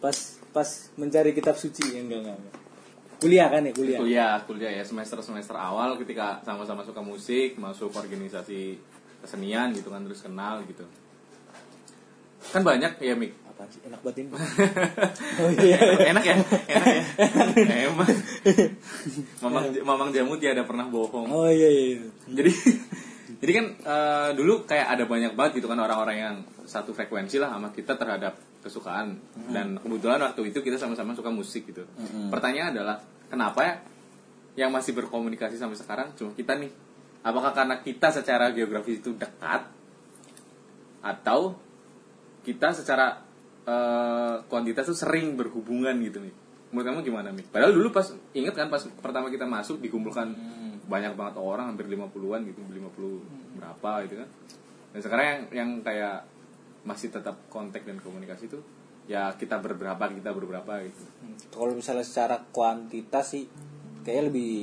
Pas 0.01 0.17
pas 0.49 0.69
mencari 0.97 1.31
kitab 1.31 1.53
suci. 1.55 1.93
Ya 1.93 2.01
enggak 2.01 2.25
enggak, 2.25 2.39
kuliah 3.21 3.47
kan 3.51 3.61
ya 3.61 3.73
kuliah? 3.75 3.99
Kuliah, 3.99 4.33
kuliah 4.47 4.71
ya. 4.73 4.83
Semester 4.83 5.19
semester 5.21 5.53
awal 5.53 5.99
ketika 6.01 6.41
sama-sama 6.41 6.81
suka 6.81 7.03
musik, 7.05 7.59
masuk 7.59 7.93
organisasi 7.93 8.79
kesenian 9.19 9.75
gitu 9.75 9.91
kan 9.91 10.01
terus 10.07 10.23
kenal 10.23 10.63
gitu. 10.65 10.87
Kan 12.49 12.63
banyak 12.63 13.03
ya, 13.03 13.13
Mik. 13.19 13.35
apa 13.51 13.67
sih? 13.67 13.83
Enak 13.83 13.99
banget 13.99 14.23
ini. 14.23 14.29
Oh 15.43 15.51
iya. 15.59 15.79
Enak 16.07 16.23
ya, 16.23 16.35
enak 16.39 17.55
ya. 17.59 17.75
Emang. 17.91 18.07
Mamang 19.43 19.65
Mamang 19.83 20.09
Jamu 20.15 20.39
tiada 20.39 20.63
pernah 20.63 20.87
bohong. 20.87 21.27
oh 21.27 21.51
iya 21.51 21.67
iya. 21.67 22.07
Jadi 22.31 22.51
jadi 23.39 23.51
kan 23.55 23.65
eh, 23.79 24.29
dulu 24.35 24.67
kayak 24.67 24.99
ada 24.99 25.03
banyak 25.07 25.31
banget 25.31 25.63
gitu 25.63 25.71
kan 25.71 25.79
orang-orang 25.79 26.17
yang 26.19 26.35
satu 26.67 26.91
frekuensi 26.91 27.39
lah 27.39 27.55
sama 27.55 27.71
kita 27.71 27.95
terhadap 27.95 28.35
kesukaan. 28.59 29.15
Dan 29.47 29.79
kebetulan 29.79 30.19
waktu 30.19 30.51
itu 30.51 30.59
kita 30.59 30.75
sama-sama 30.75 31.15
suka 31.15 31.31
musik 31.31 31.63
gitu. 31.71 31.87
Pertanyaan 32.27 32.75
adalah 32.75 32.99
kenapa 33.31 33.59
ya 33.63 33.73
yang 34.59 34.75
masih 34.75 34.91
berkomunikasi 34.91 35.55
sampai 35.55 35.79
sekarang 35.79 36.11
cuma 36.19 36.35
kita 36.35 36.59
nih? 36.59 36.71
Apakah 37.23 37.55
karena 37.55 37.79
kita 37.79 38.11
secara 38.11 38.51
geografis 38.51 38.99
itu 38.99 39.15
dekat 39.15 39.63
atau 40.99 41.55
kita 42.43 42.75
secara 42.75 43.23
eh, 43.63 44.35
kuantitas 44.51 44.91
tuh 44.91 44.99
sering 44.99 45.39
berhubungan 45.39 45.95
gitu 46.03 46.19
nih? 46.19 46.35
Menurut 46.75 46.85
kamu 46.91 46.99
gimana 47.07 47.29
nih? 47.31 47.47
Padahal 47.47 47.71
dulu 47.71 47.87
pas 47.95 48.11
inget 48.35 48.51
kan 48.51 48.67
pas 48.67 48.83
pertama 48.99 49.31
kita 49.31 49.47
masuk 49.47 49.79
dikumpulkan 49.79 50.35
banyak 50.89 51.13
banget 51.13 51.35
orang 51.37 51.71
hampir 51.73 51.85
50-an 51.85 52.41
gitu 52.49 52.59
50 52.65 53.61
berapa 53.61 53.91
gitu 54.09 54.15
kan. 54.25 54.29
Dan 54.89 54.99
sekarang 55.05 55.25
yang 55.25 55.41
yang 55.53 55.69
kayak 55.85 56.25
masih 56.81 57.13
tetap 57.13 57.37
kontak 57.53 57.85
dan 57.85 58.01
komunikasi 58.01 58.49
itu 58.49 58.59
ya 59.05 59.33
kita 59.37 59.61
berberapa 59.61 60.01
kita 60.09 60.33
berberapa 60.33 60.73
gitu. 60.89 61.03
Kalau 61.53 61.73
misalnya 61.77 62.05
secara 62.05 62.41
kuantitas 62.49 63.37
sih 63.37 63.45
kayaknya 64.01 64.23
lebih 64.33 64.53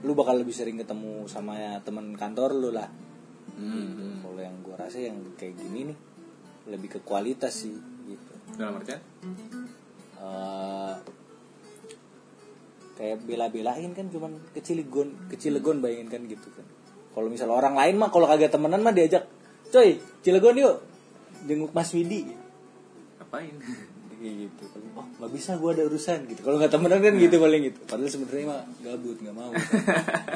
lu 0.00 0.16
bakal 0.16 0.40
lebih 0.40 0.56
sering 0.56 0.80
ketemu 0.80 1.28
sama 1.28 1.60
ya 1.60 1.72
teman 1.84 2.16
kantor 2.16 2.56
lu 2.56 2.72
lah. 2.72 2.88
Hmm. 3.60 4.24
kalau 4.24 4.40
yang 4.40 4.56
gua 4.64 4.88
rasa 4.88 5.04
yang 5.04 5.20
kayak 5.36 5.52
gini 5.52 5.92
nih 5.92 5.98
lebih 6.72 6.96
ke 6.96 7.00
kualitas 7.04 7.64
sih 7.64 7.76
gitu. 8.08 8.32
Dalam 8.56 8.80
artian? 8.80 9.00
Eh, 10.20 10.94
kayak 13.00 13.24
bela-belain 13.24 13.96
kan 13.96 14.12
cuman 14.12 14.36
keciligon 14.52 15.16
kecilegon 15.32 15.80
bayangin 15.80 16.12
kan 16.12 16.20
gitu 16.28 16.52
kan. 16.52 16.68
Kalau 17.16 17.32
misalnya 17.32 17.56
orang 17.56 17.72
lain 17.72 17.96
mah 17.96 18.12
kalau 18.12 18.28
kagak 18.28 18.52
temenan 18.52 18.84
mah 18.84 18.92
diajak 18.92 19.24
coy 19.72 19.96
cilegon 20.20 20.60
yuk 20.60 20.84
jenguk 21.48 21.72
Mas 21.72 21.96
Widi. 21.96 22.28
Ngapain? 23.16 23.56
Kayak 24.20 24.36
gitu. 24.36 24.64
Oh 25.00 25.08
nggak 25.16 25.32
bisa 25.32 25.56
gua 25.56 25.72
ada 25.72 25.88
urusan 25.88 26.28
gitu. 26.28 26.44
Kalau 26.44 26.60
nggak 26.60 26.76
temenan 26.76 27.00
kan 27.00 27.16
gitu 27.16 27.36
paling 27.40 27.62
gitu. 27.72 27.80
Padahal 27.88 28.10
sebenarnya 28.12 28.44
mah 28.52 28.62
gabut 28.84 29.16
nggak 29.16 29.32
mau. 29.32 29.48
Kan. 29.48 29.64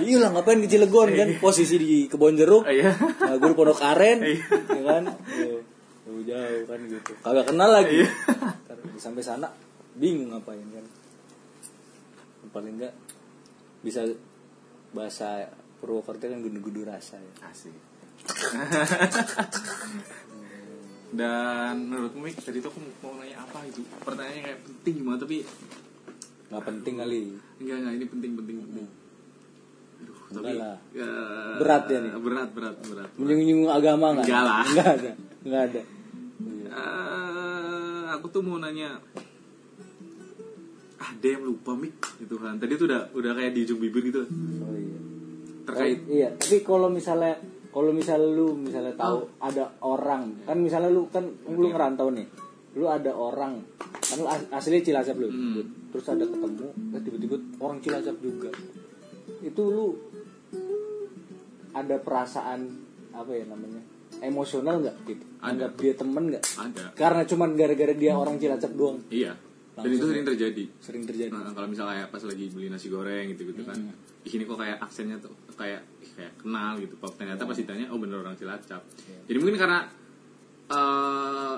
iya 0.08 0.16
lah 0.24 0.30
ngapain 0.32 0.58
ke 0.64 0.68
Cilegon 0.72 1.08
kan? 1.12 1.28
Posisi 1.36 1.76
di 1.76 2.08
kebon 2.08 2.32
jeruk 2.32 2.64
iya. 2.64 2.96
nah, 2.96 3.36
gue 3.36 3.52
pondok 3.52 3.84
aren 3.84 4.24
ya 4.24 4.82
kan? 4.88 5.04
Iya. 5.36 5.60
jauh 6.08 6.22
jauh 6.24 6.62
kan 6.64 6.80
gitu. 6.88 7.12
Kagak 7.20 7.44
kenal 7.52 7.76
lagi. 7.76 8.08
Sampai 8.96 9.20
sana 9.20 9.52
bingung 10.00 10.32
ngapain 10.32 10.64
kan 10.72 11.03
paling 12.54 12.78
enggak 12.78 12.94
bisa 13.82 14.06
bahasa 14.94 15.50
Purwokerto 15.76 16.24
kan 16.24 16.38
gundu-gundu 16.40 16.86
rasa 16.86 17.18
ya. 17.18 17.32
Asik. 17.44 17.74
Dan 21.14 21.86
menurutmu 21.86 22.26
Mik, 22.26 22.40
tadi 22.40 22.58
tuh 22.58 22.70
aku 22.72 22.80
mau 23.00 23.14
nanya 23.14 23.38
apa 23.38 23.62
itu? 23.68 23.84
Pertanyaannya 24.02 24.42
kayak 24.42 24.60
penting 24.64 24.96
banget 25.04 25.20
tapi 25.22 25.36
nggak 26.44 26.64
penting 26.64 26.94
kali. 26.96 27.22
Enggak 27.60 27.76
enggak 27.78 27.94
ini 27.94 28.06
penting 28.08 28.32
penting 28.34 28.56
penting. 28.60 28.86
Aduh, 29.94 30.16
tapi 30.32 30.34
Enggak 30.34 30.54
lah. 30.58 30.76
ya, 30.90 31.10
Berat 31.60 31.84
ya 31.86 31.98
nih? 32.00 32.12
berat 32.18 32.48
berat 32.50 32.76
berat. 32.82 33.10
Menyinggung 33.14 33.68
agama 33.68 34.06
nggak? 34.14 34.26
Enggak 34.26 34.42
lah. 34.42 34.62
nggak 34.64 34.88
ada 34.90 35.12
nggak 35.44 35.62
ada. 35.70 35.82
Eh, 36.74 38.04
aku 38.10 38.26
tuh 38.28 38.42
mau 38.42 38.58
nanya 38.58 38.98
ah 41.04 41.12
yang 41.20 41.44
lupa 41.44 41.76
mik 41.76 42.00
gitu 42.16 42.40
kan. 42.40 42.56
Tadi 42.56 42.80
tuh 42.80 42.88
udah 42.88 43.12
udah 43.12 43.32
kayak 43.36 43.52
di 43.52 43.60
ujung 43.62 43.76
bibir 43.76 44.00
gitu. 44.08 44.24
Oh 44.24 44.72
iya. 44.72 44.98
Terkait. 45.68 45.98
Oh, 46.00 46.08
iya. 46.08 46.28
Tapi 46.32 46.64
kalau 46.64 46.88
misalnya 46.88 47.36
kalau 47.68 47.92
misalnya 47.92 48.30
lu 48.32 48.56
misalnya 48.56 48.96
tahu 48.96 49.16
Oh. 49.20 49.44
ada 49.44 49.68
orang 49.82 50.46
kan 50.46 50.56
misalnya 50.56 50.88
lu 50.88 51.04
kan 51.12 51.28
lu 51.44 51.68
ngerantau 51.68 52.08
nih. 52.08 52.24
Lu 52.74 52.88
ada 52.88 53.12
orang 53.12 53.60
kan 53.92 54.16
lu 54.16 54.24
as- 54.24 54.48
asli 54.50 54.80
Cilacap 54.80 55.20
lu. 55.20 55.28
Hmm. 55.28 55.62
terus 55.94 56.10
ada 56.10 56.26
ketemu 56.26 56.66
eh, 56.90 57.00
tiba-tiba 57.04 57.36
orang 57.60 57.78
Cilacap 57.78 58.16
juga. 58.18 58.50
Itu 59.40 59.62
lu 59.68 59.86
ada 61.70 61.96
perasaan 61.98 62.60
apa 63.12 63.30
ya 63.30 63.44
namanya 63.46 63.82
emosional 64.22 64.80
nggak? 64.80 64.96
Gitu. 65.04 65.24
Ada. 65.38 65.44
anggap 65.44 65.70
dia 65.76 65.92
temen 65.92 66.24
nggak? 66.32 66.44
Ada. 66.56 66.84
Karena 66.96 67.22
cuman 67.24 67.50
gara-gara 67.54 67.92
dia 67.92 68.12
orang 68.14 68.38
Cilacap 68.38 68.72
doang. 68.72 68.98
Iya 69.10 69.34
dan 69.74 69.90
itu 69.90 70.06
sering 70.06 70.22
terjadi. 70.22 70.64
sering 70.78 71.02
terjadi. 71.02 71.34
Nah, 71.34 71.50
kalau 71.50 71.66
misalnya 71.66 72.06
pas 72.06 72.22
lagi 72.22 72.46
beli 72.54 72.70
nasi 72.70 72.86
goreng 72.86 73.34
gitu 73.34 73.50
gitu 73.50 73.66
kan 73.66 73.74
ih 74.24 74.32
ini 74.32 74.48
kok 74.48 74.56
kayak 74.56 74.80
aksennya 74.80 75.20
tuh 75.20 75.34
kayak 75.58 75.84
kayak 76.16 76.32
kenal 76.40 76.80
gitu. 76.80 76.94
Ternyata 76.96 77.42
pas 77.44 77.56
ditanya 77.58 77.92
oh 77.92 77.98
bener 78.00 78.24
orang 78.24 78.38
Cilacap. 78.38 78.80
Jadi 79.28 79.36
mungkin 79.36 79.58
karena 79.60 79.84
eh 80.70 81.56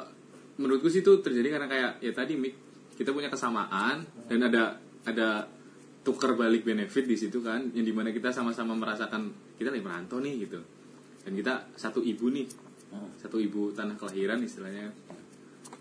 menurutku 0.57 0.89
sih 0.89 1.05
itu 1.05 1.23
terjadi 1.23 1.61
karena 1.61 1.69
kayak 1.69 1.91
ya 2.03 2.13
tadi 2.17 2.35
Mik 2.35 2.55
kita 2.97 3.13
punya 3.13 3.29
kesamaan 3.29 4.03
dan 4.27 4.41
ada 4.49 4.81
ada 5.05 5.45
tuker 6.03 6.33
balik 6.35 6.65
benefit 6.65 7.05
di 7.05 7.15
situ 7.15 7.45
kan 7.45 7.71
yang 7.77 7.85
di 7.85 7.93
mana 7.93 8.11
kita 8.11 8.33
sama-sama 8.33 8.73
merasakan 8.75 9.31
kita 9.61 9.71
lagi 9.71 9.85
merantau 9.85 10.19
nih 10.19 10.49
gitu. 10.49 10.59
Dan 11.23 11.33
kita 11.37 11.71
satu 11.77 12.01
ibu 12.03 12.33
nih. 12.33 12.47
Satu 13.21 13.37
ibu 13.37 13.75
tanah 13.75 13.99
kelahiran 13.99 14.41
istilahnya. 14.41 14.89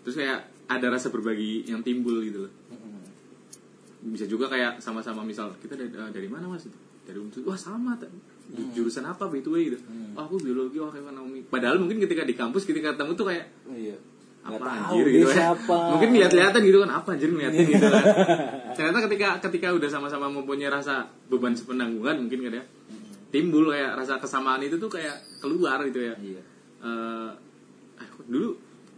Terus 0.02 0.18
kayak 0.18 0.40
ada 0.66 0.86
rasa 0.88 1.08
berbagi 1.08 1.64
yang 1.64 1.80
timbul 1.80 2.18
gitu 2.20 2.44
loh. 2.44 2.52
Bisa 4.02 4.22
juga 4.24 4.46
kayak 4.46 4.78
sama-sama 4.78 5.20
misal 5.20 5.50
kita 5.56 5.74
dari, 5.74 5.90
eh, 5.90 6.10
dari 6.12 6.28
mana 6.28 6.46
mas? 6.46 6.66
Dari 7.02 7.18
Unsur 7.18 7.42
wah 7.42 7.54
sama 7.54 7.94
ju- 8.46 8.70
jurusan 8.72 9.02
apa 9.02 9.26
by 9.26 9.40
the 9.40 9.50
way 9.50 9.62
gitu. 9.66 9.78
Oh, 10.14 10.22
aku 10.22 10.38
biologi 10.38 10.78
oh 10.78 10.90
ekonomi 10.90 11.42
padahal 11.44 11.78
mungkin 11.78 11.98
ketika 11.98 12.22
di 12.22 12.32
kampus 12.32 12.62
ketika 12.62 12.94
ketemu 12.94 13.12
tuh 13.14 13.26
kayak 13.26 13.46
Oh, 13.64 13.74
iya. 13.74 13.98
Apa 14.42 14.62
anjir 14.62 15.06
gitu 15.08 15.26
kan. 15.26 15.34
siapa. 15.36 15.78
mungkin 15.92 16.14
lihat-lihatan 16.14 16.60
gitu 16.62 16.78
kan 16.80 16.90
apa 16.92 17.08
anjir 17.12 17.28
ngeliatin 17.28 17.66
gitu 17.66 17.82
kan. 17.84 18.04
Ternyata 18.78 18.98
ketika 19.10 19.28
ketika 19.42 19.68
udah 19.72 19.88
sama-sama 19.88 20.26
mempunyai 20.28 20.70
rasa 20.70 21.06
beban 21.26 21.54
sepenanggungan 21.54 22.14
mungkin 22.20 22.46
kan 22.46 22.52
ya 22.54 22.64
timbul 23.26 23.66
kayak 23.68 23.98
rasa 23.98 24.18
kesamaan 24.18 24.62
itu 24.62 24.78
tuh 24.78 24.86
kayak 24.88 25.18
keluar 25.38 25.82
gitu 25.84 25.98
ya. 26.00 26.14
Iya. 26.14 26.42
eh, 26.78 27.30
kok 28.06 28.26
dulu 28.26 28.54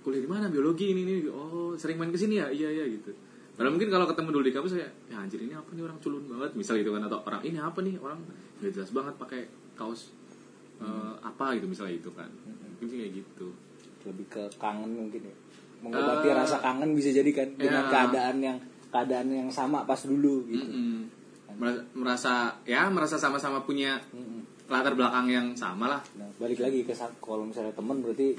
kuliah 0.08 0.24
di 0.24 0.30
mana? 0.30 0.48
Biologi 0.48 0.96
ini 0.96 1.04
ini. 1.04 1.14
Oh 1.28 1.76
sering 1.76 2.00
main 2.00 2.08
ke 2.08 2.16
sini 2.16 2.40
ya? 2.40 2.48
Iya 2.48 2.68
iya 2.72 2.84
gitu. 2.88 3.12
Padahal 3.54 3.76
mungkin 3.76 3.90
kalau 3.92 4.06
ketemu 4.08 4.28
dulu 4.32 4.44
di 4.48 4.54
kampus 4.56 4.72
kayak 4.72 4.92
ya 5.12 5.16
anjir 5.20 5.40
ini 5.44 5.52
apa 5.52 5.68
nih? 5.76 5.82
Orang 5.84 5.98
culun 6.00 6.24
banget. 6.24 6.50
Misal 6.56 6.80
gitu 6.80 6.90
kan 6.96 7.04
atau 7.04 7.20
orang 7.22 7.42
ini 7.44 7.58
apa 7.60 7.78
nih? 7.84 7.94
Orang 8.00 8.24
nggak 8.58 8.72
jelas 8.72 8.90
banget 8.90 9.14
pakai 9.20 9.40
kaos 9.76 10.10
eh, 10.80 11.14
apa 11.20 11.44
gitu 11.60 11.68
misalnya 11.68 11.94
itu 12.00 12.10
kan. 12.16 12.30
Mungkin 12.40 12.86
sih 12.88 12.98
kayak 13.04 13.12
gitu. 13.20 13.48
Lebih 14.08 14.26
ke 14.32 14.42
kangen 14.56 14.90
mungkin 14.96 15.20
ya. 15.28 15.36
Mengobati 15.78 16.26
Eh, 16.26 16.34
rasa 16.34 16.58
kangen 16.58 16.90
bisa 16.96 17.10
jadi 17.12 17.30
kan 17.30 17.48
dengan 17.54 17.86
ya. 17.86 17.90
keadaan 17.90 18.36
yang 18.42 18.56
keadaan 18.88 19.28
yang 19.30 19.48
sama 19.52 19.84
pas 19.84 20.00
dulu 20.00 20.48
gitu. 20.48 20.64
Mm-mm. 20.64 21.06
merasa, 21.58 21.80
merasa 21.92 22.32
ya 22.62 22.86
merasa 22.86 23.16
sama-sama 23.18 23.60
punya 23.66 23.98
Mm-mm. 24.14 24.70
latar 24.70 24.94
belakang 24.94 25.26
yang 25.26 25.46
sama 25.58 25.90
lah. 25.90 26.00
Nah, 26.14 26.30
balik 26.38 26.62
lagi 26.62 26.86
ke 26.86 26.94
kalau 27.18 27.42
misalnya 27.42 27.74
teman 27.74 27.98
berarti 28.00 28.38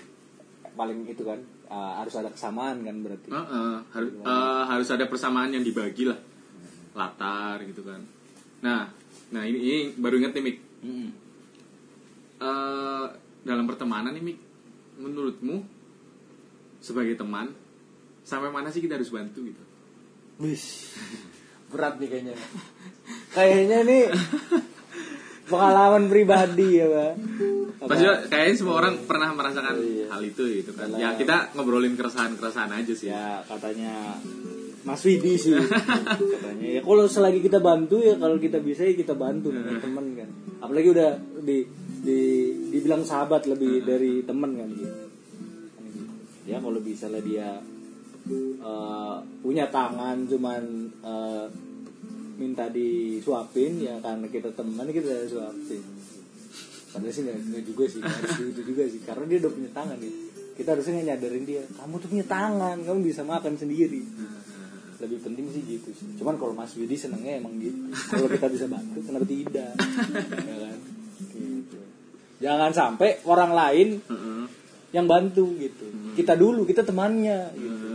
paling 0.74 1.04
itu 1.04 1.24
kan 1.28 1.40
uh, 1.70 1.94
harus 2.02 2.14
ada 2.18 2.30
kesamaan 2.34 2.82
kan 2.82 2.96
berarti? 3.06 3.30
Heeh, 3.30 3.74
harus 3.94 4.12
eh, 4.18 4.64
harus 4.66 4.90
ada 4.90 5.06
persamaan 5.06 5.54
yang 5.54 5.64
dibagi 5.64 6.10
lah. 6.10 6.20
Latar 6.98 7.62
gitu 7.64 7.86
kan. 7.86 8.02
Nah 8.66 8.90
nah 9.30 9.44
ini, 9.46 9.58
ini 9.62 9.78
baru 9.96 10.18
inget 10.20 10.34
nih 10.36 10.44
Mik. 10.44 10.58
Mm-mm. 10.84 11.10
Eh, 12.40 13.06
dalam 13.46 13.66
pertemanan 13.70 14.12
nih 14.18 14.24
Mik 14.34 14.40
menurutmu 15.00 15.64
sebagai 16.84 17.16
teman 17.16 17.54
sampai 18.26 18.52
mana 18.52 18.74
sih 18.74 18.84
kita 18.84 18.98
harus 18.98 19.14
bantu 19.14 19.46
gitu? 19.48 19.64
Wis. 20.42 20.96
berat 21.70 22.02
nih 22.02 22.10
kayaknya. 22.10 22.34
Kayaknya 23.30 23.80
nih 23.86 24.04
pengalaman 25.52 26.10
pribadi 26.10 26.82
ya 26.82 26.88
pak 26.90 27.14
Apa? 27.90 27.98
Pasti 27.98 28.06
kayaknya 28.30 28.54
semua 28.56 28.76
orang 28.78 29.02
pernah 29.04 29.34
merasakan 29.34 29.76
Iya. 29.76 30.06
hal 30.08 30.22
itu 30.24 30.44
gitu 30.56 30.72
kan. 30.72 30.88
Dalam- 30.88 31.02
Ya 31.02 31.10
kita 31.16 31.50
ngobrolin 31.52 31.98
keresahan-keresahan 31.98 32.70
aja 32.72 32.94
sih. 32.94 33.10
ya 33.10 33.42
katanya 33.44 34.14
Mas 34.80 35.02
Widi 35.02 35.36
sih 35.36 35.58
katanya 36.16 36.68
ya 36.70 36.82
kalau 36.82 37.04
selagi 37.04 37.42
kita 37.42 37.60
bantu 37.60 38.00
ya 38.00 38.16
kalau 38.16 38.38
kita 38.38 38.58
bisa 38.60 38.82
ya 38.82 38.94
kita 38.94 39.12
bantu 39.12 39.52
nih 39.52 39.76
teman 39.78 40.06
kan 40.14 40.30
apalagi 40.60 40.88
udah 40.88 41.10
di 41.42 41.68
di 42.00 42.20
dibilang 42.70 43.04
sahabat 43.04 43.44
lebih 43.46 43.84
dari 43.84 44.24
teman 44.24 44.54
kan 44.54 44.70
gitu 44.72 44.98
ya 46.46 46.58
kalau 46.58 46.80
bisa 46.80 47.06
lah 47.08 47.20
dia 47.20 47.60
eh, 48.62 49.16
punya 49.42 49.68
tangan 49.68 50.24
cuman 50.26 50.64
eh, 51.02 51.46
minta 52.38 52.72
disuapin 52.72 53.74
ya 53.80 54.00
karena 54.00 54.28
kita 54.28 54.54
teman 54.54 54.88
kita 54.88 55.28
suapin 55.28 55.84
padahal 56.90 57.14
sih 57.14 57.24
nggak 57.26 57.64
juga 57.66 57.84
sih 57.86 58.02
harus 58.02 58.32
gitu 58.38 58.62
juga 58.66 58.84
sih. 58.90 59.00
Karena 59.06 59.24
dia 59.30 59.38
udah 59.46 59.52
punya 59.54 59.72
tangan 59.72 59.98
gitu 60.02 60.30
kita 60.60 60.76
harusnya 60.76 61.16
nyadarin 61.16 61.48
dia 61.48 61.64
kamu 61.72 62.04
tuh 62.04 62.10
punya 62.12 62.26
tangan 62.28 62.84
kamu 62.84 63.00
bisa 63.00 63.24
makan 63.24 63.56
sendiri. 63.56 64.04
Lebih 65.00 65.24
penting 65.24 65.48
sih 65.56 65.64
gitu 65.64 65.90
sih. 65.96 66.20
Cuman 66.20 66.36
kalau 66.36 66.52
Mas 66.52 66.76
Widi 66.76 67.00
senengnya 67.00 67.40
emang 67.40 67.56
gitu. 67.64 67.80
Kalau 68.12 68.28
kita 68.28 68.52
bisa 68.52 68.68
bantu 68.68 69.00
kenapa 69.00 69.24
tidak? 69.24 69.72
Ya 70.44 70.58
kan? 70.60 70.78
Gitu. 71.20 71.80
jangan 72.40 72.72
sampai 72.72 73.24
orang 73.24 73.52
lain 73.56 73.88
yang 74.92 75.08
bantu 75.08 75.56
gitu. 75.56 75.88
Kita 76.20 76.36
dulu 76.36 76.68
kita 76.68 76.84
temannya 76.84 77.56
gitu. 77.56 77.88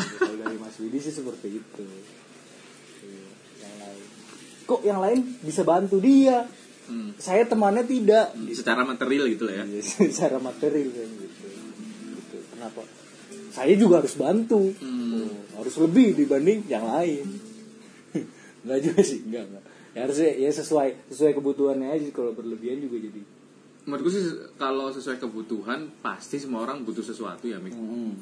Kalau 0.00 0.36
dari 0.40 0.56
Mas 0.56 0.76
Widi 0.80 0.96
sih 0.96 1.12
seperti 1.12 1.60
itu. 1.60 1.84
Iya, 3.04 3.28
yang 3.60 3.76
lain. 3.84 4.06
Kok 4.64 4.80
yang 4.80 5.00
lain 5.04 5.20
bisa 5.44 5.60
bantu 5.60 6.00
dia 6.00 6.48
hmm. 6.88 7.10
saya 7.20 7.44
temannya 7.44 7.84
tidak 7.84 8.32
Secara 8.56 8.82
material 8.82 9.24
gitu 9.30 9.44
lah 9.46 9.54
ya. 9.60 9.64
Iya, 9.68 9.82
secara 10.12 10.40
material 10.40 10.88
kan 10.90 11.08
gitu. 11.20 11.46
gitu. 12.16 12.36
Kenapa? 12.56 12.82
Saya 13.52 13.74
juga 13.76 14.00
harus 14.00 14.14
bantu. 14.16 14.72
Hmm. 14.80 15.28
Oh, 15.28 15.62
harus 15.62 15.74
lebih 15.78 16.16
dibanding 16.16 16.64
yang 16.66 16.84
lain. 16.88 17.26
Enggak 18.66 18.80
juga 18.84 19.00
sih, 19.06 19.22
enggak, 19.22 19.44
enggak. 19.48 19.64
Ya 19.94 20.00
harusnya 20.04 20.30
ya 20.34 20.50
sesuai 20.52 20.88
sesuai 21.14 21.32
kebutuhannya 21.38 21.88
aja 21.94 22.06
kalau 22.12 22.34
berlebihan 22.34 22.82
juga 22.82 23.00
jadi. 23.00 23.22
Menurutku 23.88 24.10
sih 24.12 24.24
kalau 24.60 24.92
sesuai 24.92 25.16
kebutuhan 25.16 25.88
pasti 26.04 26.36
semua 26.36 26.66
orang 26.66 26.84
butuh 26.84 27.00
sesuatu 27.00 27.48
ya, 27.48 27.56
Mik. 27.56 27.72
Mm-mm. 27.72 28.12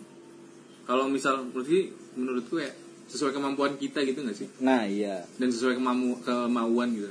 Kalau 0.86 1.10
misal 1.10 1.42
menurutku 1.50 1.90
menurutku 2.14 2.56
ya 2.62 2.70
sesuai 3.10 3.34
kemampuan 3.34 3.74
kita 3.78 4.02
gitu 4.06 4.22
nggak 4.22 4.38
sih? 4.38 4.48
Nah, 4.62 4.86
iya. 4.86 5.26
Dan 5.38 5.50
sesuai 5.50 5.78
kemamu, 5.78 6.22
kemauan 6.22 6.94
gitu. 6.94 7.10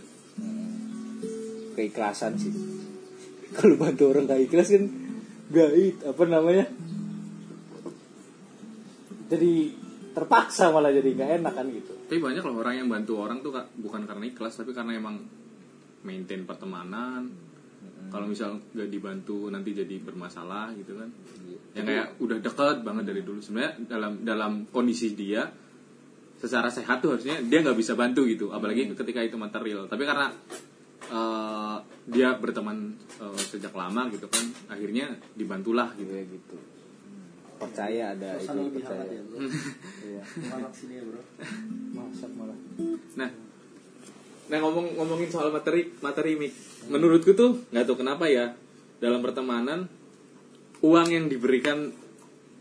Keikhlasan 1.76 2.40
sih. 2.40 2.54
Kalau 3.56 3.76
bantu 3.76 4.12
orang 4.12 4.26
gak 4.28 4.42
ikhlas 4.48 4.72
kan 4.72 4.86
gait 5.52 5.98
apa 6.02 6.24
namanya? 6.26 6.66
Jadi 9.26 9.54
terpaksa 10.16 10.72
malah 10.72 10.96
jadi 10.96 11.12
nggak 11.12 11.32
enak 11.44 11.54
kan 11.54 11.68
gitu. 11.68 11.92
Tapi 12.08 12.20
banyak 12.24 12.44
loh 12.48 12.56
orang 12.64 12.80
yang 12.80 12.88
bantu 12.88 13.20
orang 13.20 13.44
tuh 13.44 13.52
Kak, 13.52 13.76
bukan 13.76 14.08
karena 14.08 14.24
ikhlas 14.32 14.56
tapi 14.56 14.72
karena 14.72 14.96
emang 14.96 15.20
maintain 16.08 16.48
pertemanan. 16.48 17.28
Kalau 18.06 18.30
misal 18.30 18.62
nggak 18.72 18.90
dibantu 18.90 19.52
nanti 19.52 19.76
jadi 19.76 20.00
bermasalah 20.00 20.72
gitu 20.80 20.96
kan. 20.96 21.10
Yang 21.76 21.86
kayak 21.92 22.08
udah 22.22 22.38
deket 22.40 22.78
banget 22.86 23.04
dari 23.12 23.22
dulu. 23.26 23.44
Sebenarnya 23.44 23.74
dalam 23.90 24.24
dalam 24.24 24.52
kondisi 24.72 25.12
dia 25.18 25.44
secara 26.40 26.70
sehat 26.70 27.02
tuh 27.02 27.18
harusnya 27.18 27.42
dia 27.44 27.60
nggak 27.66 27.76
bisa 27.76 27.98
bantu 27.98 28.24
gitu. 28.30 28.54
Apalagi 28.54 28.94
ketika 28.96 29.20
itu 29.26 29.36
material. 29.36 29.90
Tapi 29.90 30.04
karena 30.06 30.32
eh, 31.06 31.78
dia 32.06 32.30
berteman 32.36 32.94
eh, 33.18 33.40
sejak 33.40 33.72
lama 33.72 34.08
gitu 34.12 34.28
kan, 34.28 34.46
akhirnya 34.70 35.16
dibantulah 35.34 35.92
gitu. 35.96 36.12
Ya 36.12 36.24
gitu. 36.24 36.58
Percaya 37.56 38.12
ada 38.12 38.36
itu 38.36 38.52
Suasana 38.52 38.62
lebih 38.68 38.84
percaya. 38.84 39.08
ya 39.08 39.22
bro 39.24 39.38
Iya. 40.12 40.22
sini 40.76 40.94
ya 41.00 41.04
bro 41.08 41.22
Masak 41.96 42.32
malah. 42.36 42.58
Nah, 43.16 43.30
nah 44.46 44.58
ngomong 44.60 44.86
ngomongin 45.00 45.30
soal 45.32 45.50
materi 45.50 45.88
materi 46.04 46.36
mik, 46.36 46.54
menurutku 46.92 47.32
tuh 47.32 47.64
nggak 47.72 47.86
tahu 47.88 48.04
kenapa 48.04 48.28
ya 48.28 48.52
dalam 49.00 49.24
pertemanan 49.24 49.88
uang 50.84 51.08
yang 51.08 51.26
diberikan 51.32 51.96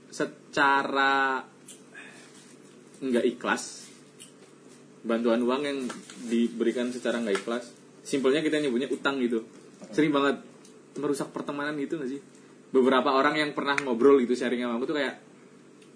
secara 0.09 1.43
nggak 3.03 3.27
ikhlas, 3.27 3.91
bantuan 5.03 5.43
uang 5.43 5.63
yang 5.67 5.79
diberikan 6.25 6.95
secara 6.95 7.19
nggak 7.19 7.43
ikhlas, 7.43 7.75
simpelnya 8.05 8.45
kita 8.45 8.61
nyebutnya 8.61 8.93
utang 8.93 9.19
gitu, 9.19 9.43
sering 9.91 10.13
banget 10.13 10.45
merusak 11.01 11.33
pertemanan 11.35 11.75
gitu 11.81 11.99
nggak 11.99 12.11
sih? 12.13 12.21
Beberapa 12.71 13.17
orang 13.17 13.35
yang 13.41 13.51
pernah 13.57 13.75
ngobrol 13.81 14.21
gitu 14.23 14.37
sharing 14.37 14.63
sama 14.63 14.77
aku 14.77 14.93
tuh 14.93 14.97
kayak 15.01 15.25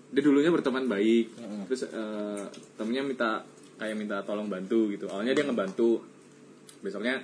dia 0.08 0.22
dulunya 0.24 0.48
berteman 0.48 0.88
baik 0.88 1.36
terus 1.68 1.84
eh, 1.84 2.44
temennya 2.80 3.04
minta 3.04 3.30
kayak 3.76 3.96
minta 3.96 4.24
tolong 4.24 4.48
bantu 4.48 4.88
gitu 4.88 5.04
awalnya 5.12 5.36
dia 5.36 5.44
ngebantu 5.44 6.00
besoknya 6.80 7.20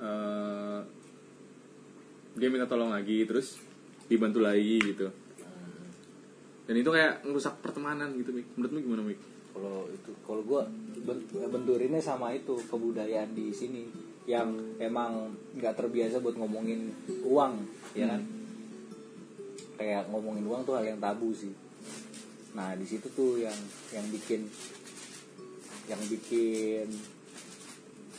eh, 0.00 0.80
dia 2.36 2.48
minta 2.48 2.64
tolong 2.64 2.96
lagi 2.96 3.28
terus 3.28 3.60
dibantu 4.08 4.40
lagi 4.40 4.80
gitu 4.80 5.12
dan 6.66 6.74
itu 6.74 6.90
kayak 6.90 7.22
ngerusak 7.22 7.62
pertemanan 7.62 8.10
gitu 8.18 8.34
Mik. 8.34 8.46
menurutmu 8.58 8.78
gimana 8.82 9.02
Mik? 9.06 9.20
Kalau 9.56 9.88
itu 9.88 10.10
kalau 10.20 10.42
gua 10.44 10.62
ben- 11.00 11.24
benturinnya 11.48 11.98
sama 11.98 12.36
itu 12.36 12.60
kebudayaan 12.68 13.32
di 13.32 13.48
sini 13.50 13.88
yang 14.28 14.52
emang 14.76 15.32
nggak 15.56 15.72
terbiasa 15.74 16.20
buat 16.20 16.36
ngomongin 16.36 16.92
uang 17.24 17.52
ya 17.96 18.04
kan? 18.06 18.20
Kayak 19.76 20.12
ngomongin 20.12 20.44
uang 20.44 20.60
tuh 20.62 20.76
hal 20.76 20.84
yang 20.84 21.00
tabu 21.00 21.32
sih. 21.32 21.56
Nah 22.52 22.76
di 22.76 22.84
situ 22.84 23.08
tuh 23.10 23.40
yang 23.40 23.56
yang 23.92 24.04
bikin 24.08 24.44
yang 25.86 26.00
bikin 26.04 26.88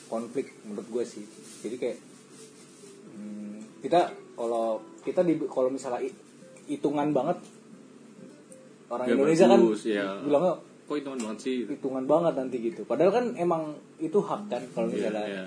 konflik 0.08 0.58
menurut 0.66 0.88
gue 0.88 1.04
sih. 1.06 1.26
Jadi 1.62 1.76
kayak 1.76 1.98
hmm, 3.12 3.84
kita 3.84 4.10
kalau 4.34 4.80
kita 5.04 5.22
di 5.22 5.38
kalau 5.46 5.70
misalnya 5.70 6.02
hi- 6.02 6.18
hitungan 6.66 7.12
banget 7.12 7.38
orang 8.88 9.06
Ya, 9.06 9.14
Indonesia 9.14 9.46
bagus, 9.52 9.82
kan 9.84 9.92
ya. 9.92 10.08
bilangnya 10.24 10.54
kok 10.88 10.96
hitungan 10.96 11.20
banget 11.20 11.40
sih. 11.44 11.58
Hitungan 11.68 12.06
banget 12.08 12.34
nanti 12.40 12.56
gitu. 12.64 12.82
Padahal 12.88 13.12
kan 13.12 13.26
emang 13.36 13.76
itu 14.00 14.18
hak 14.24 14.48
kan 14.48 14.64
kalau 14.72 14.88
Iya, 14.88 14.96
misalnya 14.96 15.26
iya. 15.28 15.46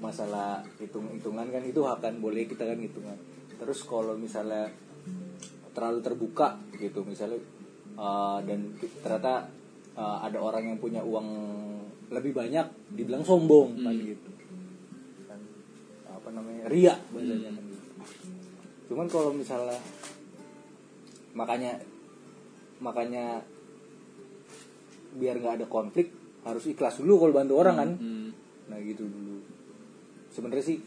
masalah 0.00 0.64
hitung 0.80 1.06
hitungan 1.12 1.44
kan 1.52 1.60
itu 1.60 1.80
hak 1.84 2.00
kan 2.00 2.14
boleh 2.18 2.48
kita 2.48 2.64
kan 2.64 2.80
hitungan. 2.80 3.18
Terus 3.60 3.84
kalau 3.84 4.16
misalnya 4.16 4.72
terlalu 5.76 6.00
terbuka 6.02 6.56
gitu 6.74 7.04
misalnya 7.04 7.38
uh, 7.94 8.40
dan 8.42 8.72
ternyata 9.04 9.46
uh, 9.94 10.18
ada 10.24 10.40
orang 10.40 10.74
yang 10.74 10.78
punya 10.80 11.04
uang 11.04 11.28
lebih 12.08 12.32
banyak 12.32 12.66
dibilang 12.96 13.20
sombong 13.22 13.76
kan 13.84 13.92
Hmm. 13.92 14.08
gitu. 14.08 14.30
Kan 15.28 15.40
apa 16.08 16.28
namanya 16.32 16.64
ria 16.72 16.96
bahasanya 17.12 17.52
kan 17.52 17.64
gitu. 17.68 17.86
Cuman 18.88 19.06
kalau 19.12 19.30
misalnya 19.36 19.76
makanya 21.36 21.76
makanya 22.80 23.44
biar 25.10 25.36
nggak 25.36 25.54
ada 25.56 25.66
konflik 25.66 26.12
harus 26.42 26.64
ikhlas 26.64 26.98
dulu 26.98 27.20
kalau 27.20 27.34
bantu 27.34 27.54
orang 27.56 27.76
kan 27.76 27.90
Hmm. 27.94 28.28
nah 28.66 28.78
gitu 28.78 29.02
dulu 29.02 29.40
sebenarnya 30.28 30.64
sih 30.66 30.78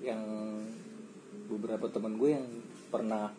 yang 0.00 0.20
beberapa 1.46 1.86
teman 1.86 2.16
gue 2.16 2.30
yang 2.32 2.46
pernah 2.88 3.30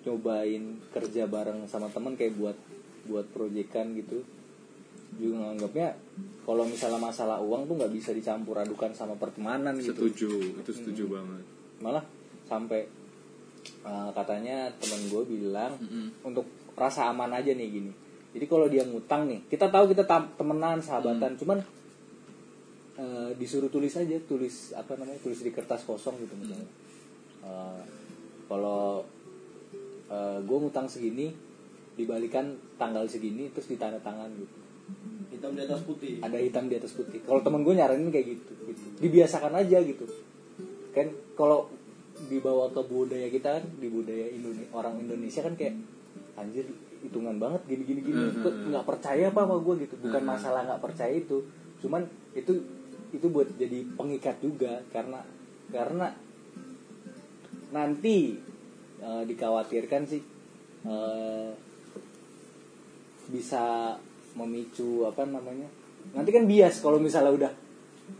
cobain 0.00 0.64
kerja 0.88 1.26
bareng 1.26 1.66
sama 1.66 1.86
teman 1.88 2.14
kayak 2.14 2.34
buat 2.34 2.56
buat 3.04 3.26
proyekan 3.28 3.92
gitu 3.94 4.22
juga 5.12 5.42
nganggapnya 5.44 5.98
kalau 6.40 6.62
misalnya 6.64 7.02
masalah 7.02 7.38
uang 7.38 7.66
tuh 7.66 7.74
nggak 7.76 7.90
bisa 7.90 8.10
dicampur 8.10 8.54
adukan 8.56 8.90
sama 8.90 9.12
pertemanan 9.14 9.74
gitu 9.76 10.06
Setuju, 10.06 10.30
itu 10.56 10.70
setuju 10.72 11.04
banget. 11.10 11.42
malah 11.80 12.04
sampai 12.46 12.86
uh, 13.82 14.10
katanya 14.12 14.70
teman 14.78 15.02
gue 15.04 15.22
bilang 15.28 15.74
Mm-mm. 15.76 16.22
untuk 16.22 16.46
rasa 16.72 17.10
aman 17.10 17.28
aja 17.32 17.50
nih 17.50 17.68
gini 17.68 17.92
jadi 18.30 18.46
kalau 18.46 18.66
dia 18.70 18.86
ngutang 18.86 19.26
nih 19.26 19.40
kita 19.50 19.66
tahu 19.70 19.90
kita 19.90 20.06
temenan 20.38 20.78
sahabatan 20.78 21.34
cuman 21.34 21.58
uh, 23.00 23.30
disuruh 23.34 23.72
tulis 23.72 23.90
aja 23.96 24.16
tulis 24.28 24.76
apa 24.76 24.94
namanya 25.00 25.18
tulis 25.24 25.40
di 25.40 25.50
kertas 25.50 25.82
kosong 25.88 26.20
gitu 26.20 26.34
misalnya. 26.36 26.68
Uh, 27.40 27.80
kalau 28.50 29.06
gue 30.42 30.58
ngutang 30.58 30.90
segini 30.90 31.30
dibalikan 31.94 32.58
tanggal 32.74 33.06
segini 33.06 33.46
terus 33.54 33.70
ditanda 33.70 34.02
tangan 34.02 34.26
gitu. 34.34 34.58
Hitam 35.30 35.54
di 35.54 35.62
atas 35.62 35.86
putih. 35.86 36.18
Ada 36.18 36.34
hitam 36.42 36.66
di 36.66 36.74
atas 36.74 36.98
putih. 36.98 37.22
Kalau 37.22 37.38
temen 37.46 37.62
gue 37.62 37.78
nyaranin 37.78 38.10
kayak 38.10 38.26
gitu, 38.34 38.52
gitu. 38.66 38.82
Dibiasakan 38.98 39.54
aja 39.54 39.78
gitu. 39.78 40.02
Kan 40.90 41.14
kalau 41.38 41.70
dibawa 42.26 42.74
ke 42.74 42.82
budaya 42.90 43.30
kita 43.30 43.62
kan 43.62 43.64
di 43.78 43.86
budaya 43.86 44.26
Indonesia 44.34 44.66
orang 44.74 44.98
Indonesia 44.98 45.40
kan 45.46 45.54
kayak 45.54 45.78
anjir 46.34 46.66
hitungan 47.00 47.36
banget 47.40 47.62
gini 47.66 47.82
gini 47.84 48.00
gini. 48.04 48.22
Hmm, 48.30 48.42
Kok 48.44 48.52
hmm, 48.52 48.66
nggak 48.72 48.86
percaya 48.86 49.24
apa 49.32 49.40
sama 49.44 49.56
gue 49.60 49.74
gitu. 49.88 49.94
Bukan 50.04 50.22
Hmm. 50.22 50.30
masalah 50.36 50.60
nggak 50.68 50.82
percaya 50.82 51.12
itu. 51.16 51.38
Cuman 51.80 52.02
itu 52.36 52.52
itu 53.10 53.26
buat 53.28 53.48
jadi 53.56 53.82
pengikat 53.96 54.36
juga. 54.40 54.80
Karena 54.92 55.20
karena 55.72 56.12
nanti 57.70 58.36
eh, 59.00 59.22
dikhawatirkan 59.24 60.02
sih 60.06 60.22
eh, 60.84 61.50
bisa 63.30 63.94
memicu 64.34 65.06
apa 65.06 65.24
namanya. 65.26 65.68
Nanti 66.16 66.30
kan 66.32 66.44
bias 66.48 66.82
kalau 66.82 66.98
misalnya 66.98 67.32
udah 67.32 67.52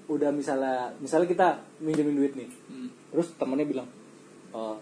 udah 0.07 0.31
misalnya 0.31 0.95
misalnya 1.03 1.27
kita 1.27 1.49
minjemin 1.83 2.15
duit 2.15 2.33
nih. 2.39 2.47
Hmm. 2.71 2.89
terus 3.11 3.35
temennya 3.35 3.67
bilang 3.67 3.89
eh 4.55 4.77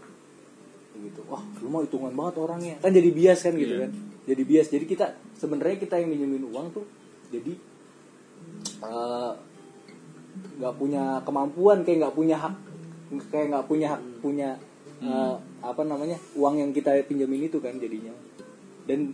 gitu 1.03 1.21
wah 1.29 1.43
lu 1.63 1.69
mau 1.71 1.83
hitungan 1.83 2.13
banget 2.13 2.35
orangnya. 2.39 2.75
Kan 2.83 2.91
jadi 2.93 3.11
bias 3.11 3.41
kan 3.45 3.55
gitu 3.55 3.75
Iya. 3.75 3.83
kan. 3.87 3.91
Jadi 4.29 4.43
bias. 4.45 4.67
Jadi 4.69 4.85
kita 4.85 5.07
sebenarnya 5.39 5.77
kita 5.79 5.95
yang 6.01 6.09
minjemin 6.11 6.45
uang 6.49 6.67
tuh 6.75 6.85
jadi 7.29 7.53
eh, 8.83 9.33
nggak 10.59 10.75
punya 10.79 11.23
kemampuan 11.27 11.83
kayak 11.83 11.99
nggak 12.07 12.17
punya 12.17 12.37
hak 12.39 12.55
kayak 13.33 13.47
nggak 13.55 13.67
punya 13.67 13.87
hak 13.97 14.03
punya 14.21 14.49
eh, 14.99 15.35
apa 15.63 15.83
namanya 15.87 16.19
uang 16.35 16.55
yang 16.59 16.71
kita 16.75 16.95
pinjemin 17.07 17.47
itu 17.47 17.59
kan 17.63 17.75
jadinya. 17.79 18.13
Dan 18.87 19.13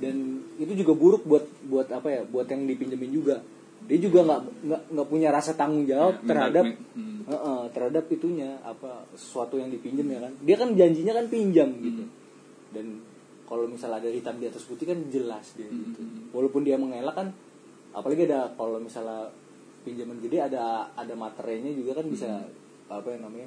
dan 0.00 0.16
itu 0.56 0.72
juga 0.80 0.96
buruk 0.96 1.22
buat 1.28 1.44
buat 1.68 1.88
apa 1.92 2.08
ya 2.08 2.22
buat 2.24 2.48
yang 2.48 2.64
dipinjemin 2.64 3.12
juga 3.12 3.44
dia 3.88 3.98
juga 3.98 4.20
nggak 4.22 4.40
nggak 4.92 5.08
punya 5.08 5.28
rasa 5.30 5.56
tanggung 5.56 5.84
jawab 5.84 6.20
Ya, 6.22 6.26
terhadap 6.28 6.64
hmm. 6.94 7.18
Heeh, 7.30 7.62
terhadap 7.70 8.04
itunya 8.10 8.58
apa 8.60 9.06
sesuatu 9.14 9.54
yang 9.54 9.70
dipinjam 9.70 10.02
ya 10.04 10.18
kan? 10.18 10.32
Dia 10.42 10.56
kan 10.58 10.74
janjinya 10.74 11.14
kan 11.14 11.26
pinjam 11.30 11.70
gitu. 11.78 12.02
Dan 12.74 12.98
kalau 13.46 13.66
misalnya 13.66 14.02
ada 14.02 14.10
hitam 14.10 14.38
di 14.38 14.46
atas 14.46 14.66
putih 14.66 14.90
kan 14.90 14.98
jelas 15.10 15.54
dia 15.54 15.70
gitu. 15.70 16.02
Walaupun 16.34 16.66
dia 16.66 16.74
mengelak 16.74 17.14
kan 17.14 17.28
apalagi 17.90 18.26
ada 18.26 18.50
kalau 18.54 18.78
misalnya 18.78 19.30
pinjaman 19.82 20.18
gede 20.18 20.42
ada 20.42 20.90
ada 20.92 21.14
materainya 21.14 21.70
juga 21.70 22.02
kan 22.02 22.06
bisa 22.06 22.30
apa 22.90 23.08
yang 23.10 23.22
namanya 23.26 23.46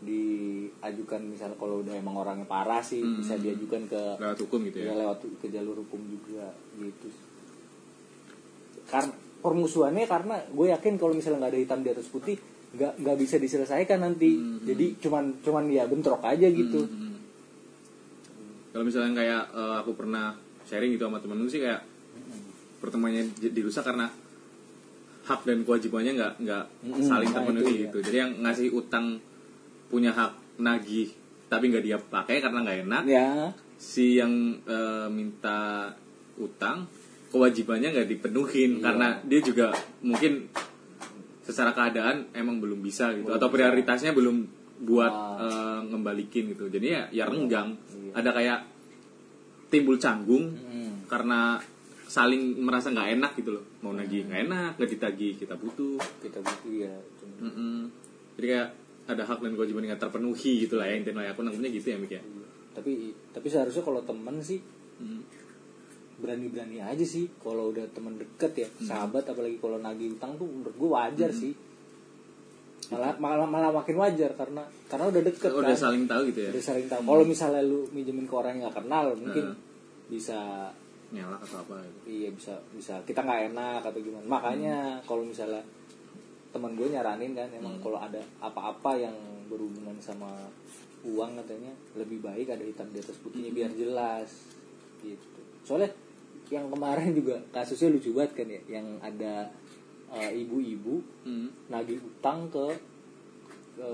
diajukan. 0.00 1.20
Misalnya 1.24 1.56
kalau 1.56 1.80
udah 1.80 1.94
emang 1.96 2.16
orangnya 2.16 2.44
parah 2.44 2.80
sih 2.80 3.00
Hmm. 3.00 3.16
bisa 3.20 3.34
diajukan 3.36 3.88
ke 3.88 4.02
Lewat 4.20 4.38
hukum 4.44 4.60
gitu 4.68 4.78
ya? 4.84 4.92
Ya. 4.92 4.94
lewat 5.04 5.18
ke 5.40 5.46
jalur 5.48 5.76
hukum 5.80 6.00
juga 6.06 6.52
gitu 6.76 7.08
karena 7.08 7.25
permusuhannya 9.38 10.04
karena 10.04 10.36
gue 10.46 10.66
yakin 10.68 10.94
kalau 10.94 11.12
misalnya 11.12 11.38
nggak 11.40 11.52
ada 11.52 11.60
hitam 11.60 11.80
di 11.80 11.90
atas 11.90 12.06
putih 12.06 12.36
nggak 12.68 12.92
nggak 12.98 13.16
bisa 13.16 13.36
diselesaikan 13.36 14.00
nanti 14.00 14.30
Hmm. 14.32 14.60
jadi 14.62 14.98
cuman 14.98 15.24
cuman 15.40 15.64
ya 15.66 15.84
bentrok 15.84 16.20
aja 16.22 16.46
gitu 16.46 16.82
Hmm. 16.82 17.14
Kalau 18.68 18.84
misalnya 18.84 19.12
kayak 19.14 19.42
eh, 19.50 19.76
aku 19.78 19.92
pernah 19.92 20.36
sharing 20.62 20.92
gitu 20.92 21.06
sama 21.06 21.16
temen 21.16 21.40
sih 21.46 21.58
kayak 21.58 21.80
pertemuannya 22.76 23.32
j- 23.34 23.48
dirusak 23.50 23.82
karena 23.82 24.12
hak 25.24 25.40
dan 25.42 25.62
kewajibannya 25.62 26.12
nggak 26.12 26.32
nggak 26.38 26.64
Mm-mm, 26.84 27.02
saling 27.02 27.30
nah 27.30 27.40
terpenuhi 27.40 27.64
itu, 27.72 27.82
gitu. 27.88 27.98
Jadi 28.02 28.16
yang 28.18 28.32
ngasih 28.38 28.68
utang 28.70 29.16
punya 29.86 30.12
hak 30.12 30.32
nagih 30.58 31.08
tapi 31.46 31.64
nggak 31.66 31.82
dia 31.82 31.96
pakai 31.96 32.38
karena 32.38 32.58
nggak 32.60 32.78
enak. 32.84 33.02
ya 33.06 33.28
Si 33.76 34.16
yang 34.16 34.32
eh, 34.62 35.08
minta 35.08 35.88
utang 36.36 36.84
kewajibannya 37.36 37.88
nggak 37.90 38.08
dipenuhin 38.10 38.70
Iya. 38.72 38.82
karena 38.82 39.06
dia 39.22 39.40
juga 39.40 39.66
mungkin 40.00 40.48
secara 41.40 41.70
keadaan 41.70 42.32
emang 42.32 42.58
belum 42.58 42.80
bisa 42.80 43.12
gitu 43.12 43.28
atau 43.28 43.46
prioritasnya 43.46 44.10
belum 44.10 44.48
buat 44.78 45.08
Ah. 45.08 45.36
eh, 45.38 45.80
ngembalikin 45.86 46.50
gitu 46.50 46.66
jadi 46.66 46.86
ya 46.86 47.02
ya 47.12 47.24
renggang 47.24 47.76
Iya. 47.86 48.12
ada 48.14 48.30
kayak 48.30 48.58
timbul 49.66 49.96
canggung 49.96 50.52
Mm. 50.52 51.06
karena 51.06 51.60
saling 52.06 52.56
merasa 52.56 52.88
nggak 52.88 53.08
enak 53.14 53.32
gitu 53.34 53.50
loh 53.52 53.64
mau 53.80 53.90
nagih 53.90 54.24
nggak 54.24 54.40
enak 54.44 54.70
nggak 54.74 54.90
ditagih 54.90 55.32
kita 55.36 55.54
butuh 55.54 55.98
kita 56.18 56.38
butuh 56.38 56.72
ya 56.72 56.92
cuman- 57.16 57.40
Mm-mm. 57.42 57.76
jadi 58.34 58.46
kayak 58.48 58.68
ada 59.06 59.22
hak 59.22 59.38
dan 59.38 59.52
kewajiban 59.52 59.82
yang 59.82 59.92
nggak 59.92 60.02
terpenuhi 60.02 60.52
gitu 60.60 60.74
lah 60.76 60.86
ya 60.86 60.94
intinya 60.96 61.22
aku 61.24 61.40
nangkepnya 61.40 61.70
gitu 61.72 61.86
ya 61.88 61.96
Mik 61.96 62.12
ya 62.12 62.22
tapi 62.72 62.92
tapi 63.30 63.46
seharusnya 63.46 63.82
kalau 63.82 64.02
temen 64.02 64.36
sih 64.40 64.60
Mm. 64.96 65.20
Berani-berani 66.16 66.80
aja 66.80 67.04
sih 67.04 67.28
kalau 67.38 67.68
udah 67.68 67.84
temen 67.92 68.16
deket 68.16 68.52
ya 68.56 68.68
Hmm. 68.68 68.86
sahabat 68.86 69.24
apalagi 69.26 69.56
kalau 69.56 69.76
nagih 69.76 70.16
utang 70.16 70.34
tuh 70.34 70.48
menurut 70.48 70.72
gue 70.72 70.90
wajar 70.90 71.30
sih. 71.30 71.52
Malah 72.86 73.18
malah 73.18 73.48
malah 73.50 73.70
makin 73.74 73.98
wajar 73.98 74.30
karena 74.32 74.62
karena 74.86 75.10
udah 75.10 75.22
deket 75.24 75.50
udah 75.50 75.74
kan. 75.74 75.82
saling 75.90 76.06
tahu 76.06 76.22
gitu 76.30 76.40
ya? 76.46 76.50
Udah 76.54 76.64
saling 76.64 76.86
tahu. 76.86 77.00
Kalau 77.02 77.24
misalnya 77.26 77.62
lu 77.62 77.82
minjemin 77.90 78.24
ke 78.24 78.34
orang 78.34 78.56
yang 78.56 78.62
nggak 78.64 78.76
kenal 78.78 79.04
mungkin 79.12 79.44
Hmm. 79.50 79.58
bisa 80.06 80.70
nyalak 81.06 81.42
atau 81.42 81.58
apa 81.60 81.82
gitu. 81.82 81.98
Iya 82.06 82.28
bisa 82.30 82.54
bisa. 82.70 82.94
Kita 83.02 83.20
nggak 83.20 83.42
enak 83.50 83.80
atau 83.82 83.98
gimana. 83.98 84.24
Makanya 84.24 84.76
kalau 85.02 85.26
misalnya 85.26 85.60
teman 86.54 86.72
gue 86.72 86.88
nyaranin 86.88 87.34
kan 87.34 87.50
emang 87.50 87.76
kalau 87.82 87.98
ada 87.98 88.22
apa-apa 88.38 88.96
yang 88.96 89.16
berhubungan 89.46 89.98
sama 89.98 90.30
uang 91.04 91.36
katanya 91.36 91.70
lebih 91.94 92.18
baik 92.18 92.48
ada 92.48 92.62
hitam 92.62 92.86
di 92.88 93.02
atas 93.02 93.18
putihnya 93.18 93.50
biar 93.50 93.70
jelas. 93.74 94.30
Gitu. 95.02 95.40
Soalnya 95.62 95.90
yang 96.48 96.66
kemarin 96.68 97.10
juga 97.10 97.42
kasusnya 97.50 97.90
lucu 97.90 98.10
banget 98.10 98.32
kan 98.34 98.46
ya 98.48 98.60
yang 98.70 98.86
ada 99.00 99.50
eh, 100.08 100.30
ibu-ibu 100.38 101.02
Mm. 101.22 101.48
nagih 101.68 101.98
utang 101.98 102.46
ke 102.46 102.66
ke 103.74 103.88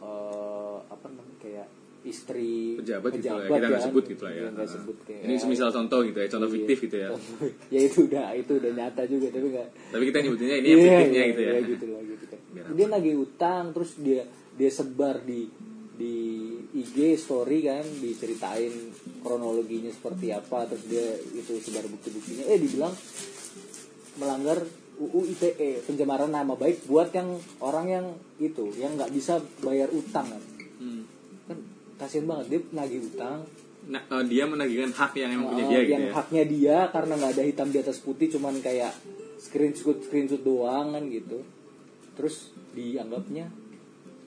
eh, 0.00 0.76
apa 0.84 1.06
namanya 1.06 1.38
kayak 1.38 1.68
istri 2.02 2.74
pejabat, 2.76 3.14
gitu 3.14 3.30
lah 3.30 3.38
ya. 3.38 3.48
kita 3.48 3.54
nggak 3.62 3.78
kan. 3.78 3.86
sebut 3.86 4.04
gitu 4.04 4.22
lah 4.26 4.32
ya 4.32 4.42
Iya, 4.42 4.50
Ah. 4.52 4.66
sebut 4.66 4.96
kayak 5.06 5.22
ini 5.22 5.34
semisal 5.38 5.68
contoh 5.70 6.00
gitu 6.02 6.18
ya 6.18 6.26
contoh 6.26 6.48
Iya. 6.48 6.54
fiktif 6.58 6.76
gitu 6.82 6.96
ya 6.98 7.08
ya 7.74 7.80
itu 7.80 7.98
udah 8.02 8.26
itu 8.34 8.52
udah 8.52 8.72
nyata 8.72 9.02
juga 9.06 9.26
tapi 9.30 9.46
nggak 9.48 9.68
tapi 9.94 10.02
kita 10.10 10.18
nyebutinnya 10.20 10.56
ini 10.56 10.66
yang 10.66 10.74
Iya, 10.74 10.90
fiktifnya 10.90 11.14
iya, 11.14 11.30
gitu 11.30 11.40
ya 11.40 11.52
iya, 11.52 11.60
gitu 11.64 11.84
lah 11.86 12.02
gitu 12.04 12.24
kan 12.26 12.40
Biar 12.52 12.66
dia 12.74 12.86
nagih 12.90 13.14
utang 13.16 13.64
terus 13.70 13.90
dia 13.96 14.22
dia 14.52 14.68
sebar 14.68 15.16
di 15.22 15.40
di 15.94 16.16
IG 16.72 17.20
story 17.20 17.68
kan 17.68 17.84
diceritain 18.00 18.72
kronologinya 19.20 19.92
seperti 19.92 20.32
apa 20.32 20.64
terus 20.64 20.88
dia 20.88 21.04
itu 21.36 21.60
sebar 21.60 21.84
bukti-buktinya. 21.84 22.48
Eh 22.48 22.56
dibilang 22.56 22.94
melanggar 24.16 24.64
UU 25.00 25.20
ITE 25.36 25.84
pencemaran 25.84 26.32
nama 26.32 26.52
baik 26.56 26.88
buat 26.88 27.12
yang 27.12 27.36
orang 27.60 27.86
yang 27.88 28.06
itu 28.40 28.72
yang 28.76 28.96
nggak 28.96 29.12
bisa 29.12 29.40
bayar 29.60 29.92
utang 29.92 30.28
kan. 30.28 30.42
Hmm. 30.80 31.02
kan 31.48 31.58
kasian 32.00 32.24
banget 32.24 32.46
dia 32.48 32.60
nagih 32.72 33.00
utang. 33.04 33.44
Nah 33.92 34.02
eh, 34.08 34.24
dia 34.28 34.44
menagihkan 34.48 34.92
hak 34.96 35.12
yang 35.16 35.30
emang 35.36 35.52
punya 35.52 35.64
Uh, 35.64 35.70
dia 35.70 35.80
gitu 35.84 35.92
yang 35.92 36.04
ya? 36.08 36.12
haknya 36.12 36.42
dia 36.48 36.76
karena 36.88 37.12
nggak 37.20 37.32
ada 37.36 37.44
hitam 37.44 37.68
di 37.68 37.78
atas 37.80 37.98
putih 38.00 38.28
cuman 38.32 38.54
kayak 38.64 38.92
screenshot 39.40 39.98
screenshot 40.08 40.40
doang 40.40 40.96
kan 40.96 41.04
gitu. 41.08 41.44
Terus 42.16 42.52
dianggapnya 42.76 43.61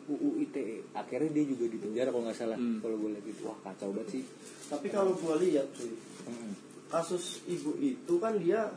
UU 0.07 0.29
ITE 0.39 0.85
akhirnya 0.91 1.31
dia 1.31 1.45
juga 1.47 1.65
di 1.65 1.77
penjara 1.77 2.09
kalau 2.09 2.23
nggak 2.23 2.35
salah 2.35 2.55
Hmm. 2.55 2.77
kalau 2.79 2.95
gue 2.95 3.09
lihat 3.11 3.25
itu 3.25 3.41
wah 3.41 3.57
kacau 3.59 3.89
banget 3.89 4.07
sih 4.11 4.23
tapi 4.65 4.87
kalau 4.87 5.11
gua 5.13 5.35
lihat 5.35 5.65
cuy 5.71 5.93
Mm-mm. 6.25 6.51
kasus 6.87 7.41
ibu 7.45 7.73
itu 7.75 8.13
kan 8.15 8.33
dia 8.35 8.69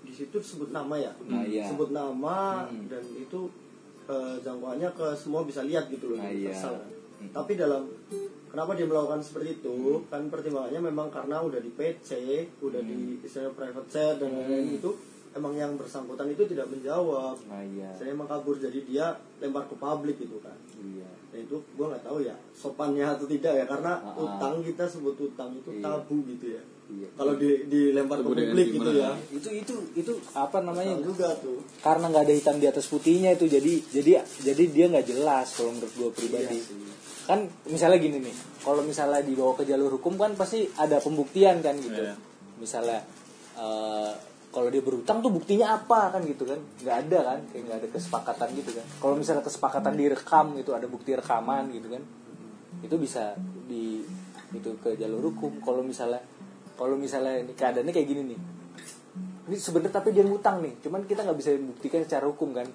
di 0.00 0.12
situ 0.12 0.36
sebut 0.38 0.70
nama 0.70 0.94
ya 0.94 1.12
Nah, 1.22 1.44
iya. 1.44 1.64
sebut 1.66 1.90
nama 1.90 2.64
Hmm. 2.66 2.84
dan 2.86 3.04
itu 3.14 3.48
eh, 4.06 4.36
jangkauannya 4.40 4.90
ke 4.90 5.06
semua 5.14 5.40
bisa 5.42 5.62
lihat 5.62 5.86
gitu 5.86 6.10
loh 6.10 6.18
Nah, 6.18 6.28
di 6.28 6.44
iya. 6.44 6.52
Kan. 6.52 6.82
tapi 7.30 7.52
dalam 7.54 7.84
kenapa 8.46 8.72
dia 8.72 8.84
melakukan 8.84 9.20
seperti 9.20 9.56
itu 9.58 9.76
kan 10.08 10.26
pertimbangannya 10.26 10.80
memang 10.82 11.08
karena 11.08 11.38
udah 11.38 11.56
di 11.56 11.68
PC 11.70 12.10
udah 12.58 12.80
di 12.80 13.20
istilah 13.20 13.52
private 13.52 13.86
chat 13.86 14.16
dan 14.16 14.32
lain-lain 14.32 14.74
itu 14.74 14.90
emang 15.30 15.54
yang 15.54 15.72
bersangkutan 15.74 16.26
itu 16.28 16.42
tidak 16.44 16.66
menjawab 16.66 17.38
nah 17.46 17.62
iya 17.62 17.90
saya 17.94 18.10
emang 18.10 18.26
kabur 18.26 18.56
jadi 18.56 18.78
dia 18.80 19.06
lempar 19.38 19.64
ke 19.64 19.74
publik 19.74 20.16
gitu 20.18 20.38
kan 20.38 20.56
iya 20.76 21.06
dan 21.30 21.38
itu 21.40 21.56
gue 21.56 21.86
nggak 21.86 22.02
tahu 22.02 22.18
ya 22.20 22.34
sopannya 22.50 23.06
atau 23.08 23.24
tidak 23.24 23.54
ya 23.54 23.64
karena 23.64 23.92
Ah, 23.96 24.10
ah. 24.10 24.14
utang 24.20 24.58
kita 24.60 24.84
sebut 24.84 25.14
utang 25.16 25.54
itu 25.54 25.70
Iya. 25.70 25.80
tabu 25.80 26.16
gitu 26.26 26.46
ya 26.50 26.62
Iya. 26.90 27.06
kalau 27.14 27.38
di 27.38 27.50
dilempar 27.64 28.18
ke 28.18 28.26
publik 28.26 28.50
gimana? 28.66 28.74
gitu 28.74 28.90
ya 28.92 29.10
itu 29.30 29.48
itu 29.56 29.74
itu 29.94 30.12
apa 30.32 30.58
namanya 30.58 30.90
Utang 30.92 31.06
juga 31.06 31.28
tuh 31.38 31.62
karena 31.78 32.04
nggak 32.10 32.24
ada 32.24 32.34
hitam 32.34 32.56
di 32.56 32.66
atas 32.66 32.86
putihnya 32.86 33.30
itu 33.32 33.46
jadi 33.46 33.72
jadi 33.88 34.10
jadi 34.42 34.62
dia 34.66 34.86
nggak 34.90 35.06
jelas 35.06 35.46
kalau 35.54 35.70
menurut 35.70 35.94
gue 35.94 36.10
pribadi 36.12 36.58
Iya 36.58 36.66
sih. 36.66 36.98
kan 37.22 37.38
misalnya 37.64 37.98
gini 38.00 38.18
nih 38.20 38.34
kalau 38.58 38.82
misalnya 38.82 39.22
dibawa 39.22 39.54
ke 39.54 39.62
jalur 39.62 39.94
hukum 39.94 40.18
kan 40.18 40.34
pasti 40.34 40.66
ada 40.74 40.98
pembuktian 40.98 41.62
kan 41.62 41.78
gitu 41.78 42.02
Iya. 42.02 42.18
misalnya 42.58 43.06
eh, 43.54 44.12
kalau 44.50 44.66
dia 44.66 44.82
berutang 44.82 45.22
tuh 45.22 45.30
buktinya 45.30 45.78
apa 45.78 46.10
kan 46.10 46.26
gitu 46.26 46.42
kan? 46.42 46.58
Nggak 46.82 46.96
ada 47.06 47.18
kan? 47.22 47.38
Kayak 47.54 47.62
nggak 47.70 47.78
ada 47.78 47.88
kesepakatan 47.94 48.48
gitu 48.58 48.70
kan? 48.74 48.86
Kalau 48.98 49.14
misalnya 49.14 49.42
kesepakatan 49.46 49.94
direkam 49.94 50.46
itu 50.58 50.70
ada 50.74 50.90
bukti 50.90 51.14
rekaman 51.14 51.70
gitu 51.70 51.86
kan? 51.86 52.02
Itu 52.82 52.98
bisa 52.98 53.38
di 53.70 54.02
itu 54.50 54.70
ke 54.82 54.98
jalur 54.98 55.30
hukum. 55.30 55.62
Kalau 55.62 55.86
misalnya 55.86 56.18
kalau 56.74 56.98
misalnya 56.98 57.46
ini 57.46 57.54
keadaannya 57.54 57.94
kayak 57.94 58.08
gini 58.10 58.22
nih. 58.34 58.40
Ini 59.50 59.56
sebenarnya 59.58 60.02
tapi 60.02 60.10
dia 60.10 60.26
ngutang 60.26 60.66
nih. 60.66 60.82
Cuman 60.82 61.06
kita 61.06 61.22
nggak 61.22 61.38
bisa 61.38 61.54
buktikan 61.54 62.02
secara 62.02 62.26
hukum 62.26 62.50
kan? 62.50 62.66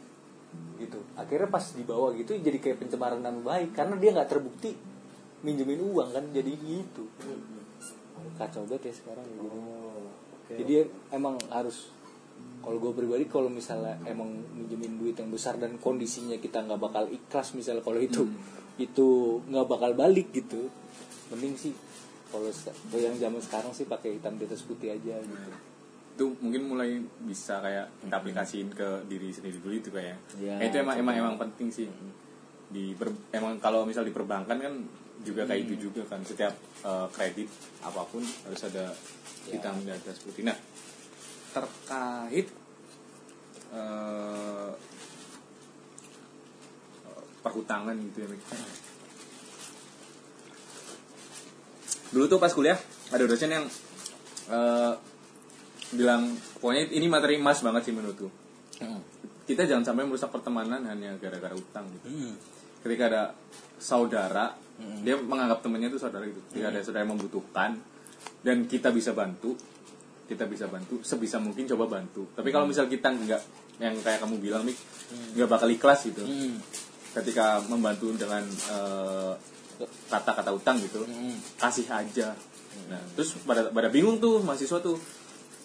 Gitu. 0.80 1.00
Akhirnya 1.20 1.52
pas 1.52 1.76
dibawa 1.76 2.16
gitu 2.16 2.40
jadi 2.40 2.56
kayak 2.56 2.88
pencemaran 2.88 3.20
nama 3.20 3.36
baik. 3.44 3.76
Karena 3.76 4.00
dia 4.00 4.16
nggak 4.16 4.32
terbukti 4.32 4.72
minjemin 5.44 5.84
uang 5.84 6.16
kan? 6.16 6.24
Jadi 6.32 6.52
gitu. 6.56 7.04
Kacau 8.40 8.64
banget 8.64 8.88
ya 8.88 8.94
sekarang. 8.96 9.28
Ya 9.28 9.44
gini. 10.48 10.58
jadi 10.62 10.74
emang 11.12 11.36
harus 11.50 11.90
kalau 12.66 12.82
gue 12.82 12.94
pribadi 12.98 13.30
kalau 13.30 13.46
misalnya 13.46 13.94
emang 14.10 14.26
minjemin 14.58 14.98
duit 14.98 15.14
yang 15.14 15.30
besar 15.30 15.54
dan 15.62 15.78
kondisinya 15.78 16.34
kita 16.42 16.66
nggak 16.66 16.82
bakal 16.82 17.06
ikhlas 17.06 17.54
misalnya 17.54 17.86
kalau 17.86 18.02
itu 18.02 18.26
itu 18.82 19.40
nggak 19.46 19.68
bakal 19.70 19.92
balik 19.94 20.34
gitu. 20.34 20.68
Mending 21.30 21.54
sih 21.56 21.74
kalau 22.34 22.50
yang 22.98 23.16
zaman 23.16 23.40
sekarang 23.40 23.72
sih 23.72 23.86
pakai 23.86 24.18
hitam 24.18 24.36
di 24.36 24.50
atas 24.50 24.66
putih 24.66 24.98
aja 24.98 25.16
gitu. 25.22 25.52
Itu 26.18 26.26
mungkin 26.42 26.66
mulai 26.66 27.00
bisa 27.24 27.62
kayak 27.62 27.86
kita 28.02 28.16
aplikasiin 28.18 28.74
ke 28.74 29.06
diri 29.06 29.30
sendiri 29.30 29.62
dulu 29.62 29.76
itu 29.78 29.90
kayak 29.94 30.18
Ya, 30.42 30.58
itu 30.60 30.76
emang 30.82 30.98
emang 31.00 31.16
emang 31.16 31.36
penting 31.38 31.70
sih. 31.70 31.88
Di 32.74 32.98
per- 32.98 33.30
emang 33.30 33.62
kalau 33.62 33.86
misal 33.86 34.04
di 34.04 34.12
perbankan 34.12 34.58
kan 34.58 34.74
juga 35.24 35.48
kayak 35.48 35.62
itu 35.70 35.88
juga 35.88 36.04
kan. 36.10 36.20
Setiap 36.26 36.54
eh, 36.84 37.08
kredit 37.14 37.48
apa 37.86 38.02
pun 38.10 38.26
harus 38.26 38.62
ada 38.66 38.92
hitam 39.48 39.78
di 39.86 39.92
atas 39.94 40.20
putih. 40.20 40.44
Nah 40.44 40.58
terkait 41.56 42.48
eh, 43.72 44.72
perhutangan 47.46 47.96
gitu 48.10 48.26
ya 48.26 48.28
Mik. 48.28 48.42
dulu 52.10 52.32
tuh 52.32 52.40
pas 52.40 52.52
kuliah 52.52 52.80
ada 53.12 53.24
dosen 53.28 53.52
yang 53.52 53.66
eh, 54.50 54.94
bilang 55.94 56.34
pokoknya 56.60 56.92
ini 56.92 57.08
materi 57.08 57.40
emas 57.40 57.62
banget 57.64 57.88
sih 57.88 57.94
menurutku. 57.94 58.28
Kita 59.46 59.62
jangan 59.70 59.86
sampai 59.86 60.10
merusak 60.10 60.34
pertemanan 60.34 60.84
hanya 60.90 61.14
gara-gara 61.22 61.54
utang 61.54 61.86
gitu 62.02 62.34
ketika 62.86 63.04
ada 63.10 63.24
saudara 63.82 64.54
dia 65.02 65.18
menganggap 65.18 65.66
temennya 65.66 65.90
itu 65.90 65.98
saudara 65.98 66.28
gitu. 66.30 66.38
Ketika 66.52 66.68
ada 66.70 66.80
saudara 66.86 67.02
yang 67.08 67.18
membutuhkan 67.18 67.80
dan 68.46 68.70
kita 68.70 68.94
bisa 68.94 69.18
bantu 69.18 69.58
kita 70.26 70.46
bisa 70.50 70.66
bantu 70.70 71.02
sebisa 71.02 71.42
mungkin 71.42 71.66
coba 71.70 71.98
bantu. 71.98 72.30
Tapi 72.38 72.50
kalau 72.54 72.70
misal 72.70 72.86
kita 72.86 73.10
nggak 73.10 73.42
yang 73.82 73.94
kayak 74.02 74.22
kamu 74.22 74.38
bilang 74.38 74.62
Mik 74.66 74.78
nggak 75.34 75.50
bakal 75.50 75.70
ikhlas 75.70 76.06
gitu. 76.06 76.22
Ketika 77.16 77.64
membantu 77.66 78.14
dengan 78.14 78.46
eh, 78.46 79.34
kata-kata 80.12 80.54
utang 80.54 80.78
gitu 80.78 81.02
kasih 81.58 81.90
aja. 81.90 82.38
Nah 82.92 83.02
terus 83.18 83.34
pada 83.42 83.72
pada 83.74 83.90
bingung 83.90 84.22
tuh 84.22 84.46
mahasiswa 84.46 84.78
tuh 84.84 84.98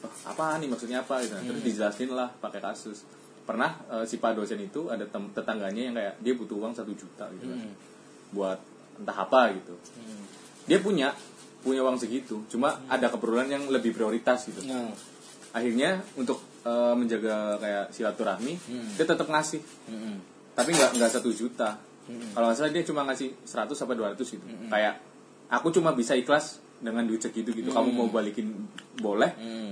"Oh, 0.01 0.15
apa 0.25 0.57
nih 0.57 0.69
maksudnya 0.71 1.05
apa? 1.05 1.21
Gitu. 1.21 1.37
Nah, 1.37 1.45
terus 1.45 1.61
dijelasin 1.61 2.09
lah 2.17 2.33
pakai 2.41 2.65
kasus 2.65 3.05
pernah 3.51 3.71
eh, 3.91 4.05
si 4.07 4.17
pak 4.17 4.33
dosen 4.33 4.59
itu 4.59 4.87
ada 4.87 5.03
tem- 5.05 5.31
tetangganya 5.31 5.83
yang 5.83 5.95
kayak 5.95 6.15
dia 6.19 6.35
butuh 6.35 6.57
uang 6.57 6.73
satu 6.73 6.95
juta 6.95 7.27
gitu 7.35 7.51
kan. 7.51 7.61
Buat 8.31 8.59
entah 8.97 9.19
apa 9.19 9.51
gitu. 9.53 9.75
Dia 10.65 10.79
punya 10.79 11.11
punya 11.61 11.83
uang 11.83 11.99
segitu 11.99 12.41
cuma 12.49 12.81
ada 12.87 13.11
keperluan 13.11 13.45
yang 13.45 13.67
lebih 13.69 13.93
prioritas 13.93 14.47
gitu. 14.47 14.63
Nah 14.65 14.89
akhirnya 15.51 15.99
untuk 16.15 16.39
eh, 16.63 16.95
menjaga 16.95 17.59
kayak 17.59 17.85
silaturahmi 17.91 18.55
dia 18.95 19.05
tetap 19.05 19.27
ngasih. 19.27 19.61
Tapi 20.51 20.71
nggak 20.71 20.91
nggak 20.97 21.11
satu 21.11 21.31
juta. 21.31 21.75
Kalau 22.33 22.47
nggak 22.47 22.57
salah 22.57 22.71
dia 22.71 22.83
cuma 22.83 23.07
ngasih 23.07 23.35
100 23.45 23.71
sampai 23.71 23.95
200 23.95 24.19
gitu. 24.19 24.43
Kayak 24.67 24.99
aku 25.49 25.71
cuma 25.71 25.91
bisa 25.93 26.15
ikhlas 26.15 26.59
dengan 26.81 27.05
duit 27.05 27.21
segitu 27.21 27.53
gitu. 27.53 27.71
Kamu 27.71 27.93
mau 27.93 28.09
balikin 28.09 28.51
boleh. 28.99 29.31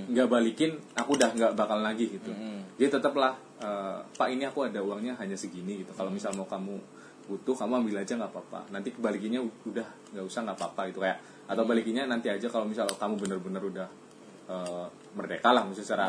Nggak 0.09 0.27
balikin 0.29 0.77
aku 0.93 1.17
udah 1.17 1.29
nggak 1.33 1.51
bakal 1.57 1.81
lagi 1.81 2.05
gitu. 2.09 2.31
Dia 2.79 2.87
tetaplah 2.87 3.35
eh, 3.59 3.99
pak 4.15 4.29
ini 4.31 4.47
aku 4.47 4.69
ada 4.69 4.79
uangnya 4.79 5.17
hanya 5.19 5.35
segini 5.35 5.83
gitu. 5.83 5.91
Kalau 5.97 6.13
misal 6.13 6.31
mau 6.37 6.47
kamu 6.47 6.77
butuh 7.29 7.53
kamu 7.53 7.85
ambil 7.85 8.01
aja 8.01 8.13
nggak 8.17 8.31
apa-apa. 8.31 8.69
Nanti 8.73 8.93
kebalikinnya 8.93 9.41
udah 9.41 9.85
nggak 10.15 10.25
usah 10.25 10.45
nggak 10.45 10.57
apa-apa 10.57 10.81
gitu. 10.93 11.01
Kayak 11.03 11.19
atau 11.49 11.65
balikinnya 11.65 12.05
nanti 12.05 12.29
aja 12.29 12.45
kalau 12.45 12.69
misal 12.69 12.85
kamu 12.85 13.17
bener-bener 13.17 13.61
udah 13.61 13.87
eh, 14.49 14.85
merdeka 15.17 15.49
lah 15.49 15.65
maksudnya 15.65 15.87
secara 15.89 16.07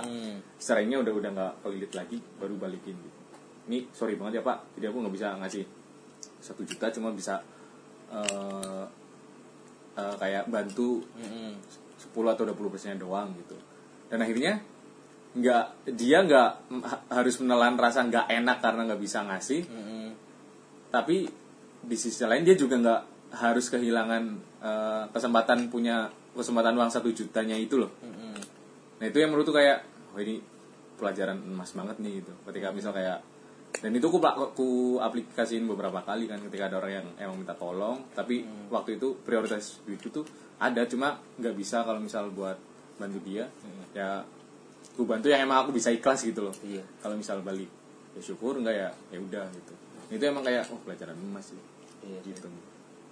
secara 0.60 0.80
ini 0.84 1.00
udah 1.00 1.12
udah 1.16 1.30
nggak 1.32 1.52
kelilit 1.64 1.92
lagi 1.96 2.16
baru 2.38 2.54
balikin 2.60 2.94
gitu. 2.94 3.18
Ini 3.72 3.88
sorry 3.96 4.20
banget 4.20 4.40
ya 4.40 4.42
pak. 4.44 4.76
Jadi 4.76 4.84
aku 4.88 4.96
nggak 5.00 5.14
bisa 5.16 5.28
ngasih 5.40 5.64
satu 6.40 6.62
juta 6.64 6.88
cuma 6.92 7.12
bisa 7.12 7.40
eh, 8.12 8.84
eh, 9.94 10.14
kayak 10.16 10.46
bantu 10.46 11.02
10 12.00 12.34
atau 12.34 12.44
20 12.44 12.72
persennya 12.72 12.98
doang 12.98 13.30
gitu. 13.36 13.56
Dan 14.06 14.20
akhirnya 14.20 14.60
nggak 15.30 15.64
dia 15.94 16.18
nggak 16.26 16.50
ha- 16.82 17.02
harus 17.14 17.38
menelan 17.38 17.78
rasa 17.78 18.02
nggak 18.02 18.26
enak 18.28 18.58
karena 18.58 18.82
nggak 18.86 19.00
bisa 19.00 19.22
ngasih. 19.22 19.62
Tapi 20.90 21.16
di 21.80 21.96
sisi 21.96 22.26
lain 22.26 22.42
dia 22.42 22.52
juga 22.54 22.76
nggak 22.76 23.02
harus 23.38 23.70
kehilangan 23.70 24.22
eh, 24.58 25.04
kesempatan 25.10 25.70
punya 25.70 26.10
kesempatan 26.34 26.74
uang 26.74 26.90
satu 26.90 27.10
jutanya 27.10 27.54
itu 27.54 27.78
loh. 27.78 27.90
Nah 28.98 29.06
itu 29.06 29.16
yang 29.16 29.30
menurutku 29.30 29.54
kayak 29.54 29.86
oh 30.12 30.18
ini 30.18 30.42
pelajaran 30.98 31.38
emas 31.40 31.72
banget 31.72 31.96
nih 31.98 32.20
gitu. 32.20 32.32
Ketika 32.44 32.74
misal 32.74 32.90
kayak 32.90 33.22
dan 33.78 33.90
itu 33.94 34.06
aku, 34.10 34.18
aku 34.18 34.68
aplikasiin 34.98 35.62
beberapa 35.64 36.02
kali 36.02 36.26
kan 36.26 36.42
ketika 36.50 36.66
ada 36.66 36.82
orang 36.82 36.92
yang 37.00 37.06
emang 37.22 37.46
minta 37.46 37.54
tolong. 37.54 38.02
Tapi 38.12 38.42
waktu 38.66 38.98
itu 38.98 39.14
prioritas 39.22 39.78
duit 39.86 40.02
itu 40.02 40.10
tuh 40.10 40.26
ada 40.58 40.84
cuma 40.90 41.22
nggak 41.38 41.54
bisa 41.54 41.86
kalau 41.86 42.02
misal 42.02 42.28
buat 42.34 42.58
bantu 43.00 43.16
dia 43.24 43.48
ya 43.96 44.20
aku 44.92 45.08
bantu 45.08 45.32
yang 45.32 45.48
emang 45.48 45.64
aku 45.64 45.72
bisa 45.72 45.88
ikhlas 45.88 46.20
gitu 46.26 46.44
loh. 46.44 46.54
Iya. 46.60 46.84
kalau 47.00 47.16
misal 47.16 47.40
balik 47.40 47.70
ya 48.12 48.20
syukur 48.20 48.58
enggak 48.60 48.76
ya? 48.76 48.90
Ya 49.14 49.18
udah 49.22 49.46
gitu. 49.54 49.74
Itu 50.10 50.22
emang 50.26 50.42
kayak 50.44 50.68
oh 50.68 50.80
pelajaran 50.82 51.16
emas 51.16 51.54
sih. 51.54 51.62
Iya, 52.04 52.18
gitu 52.26 52.50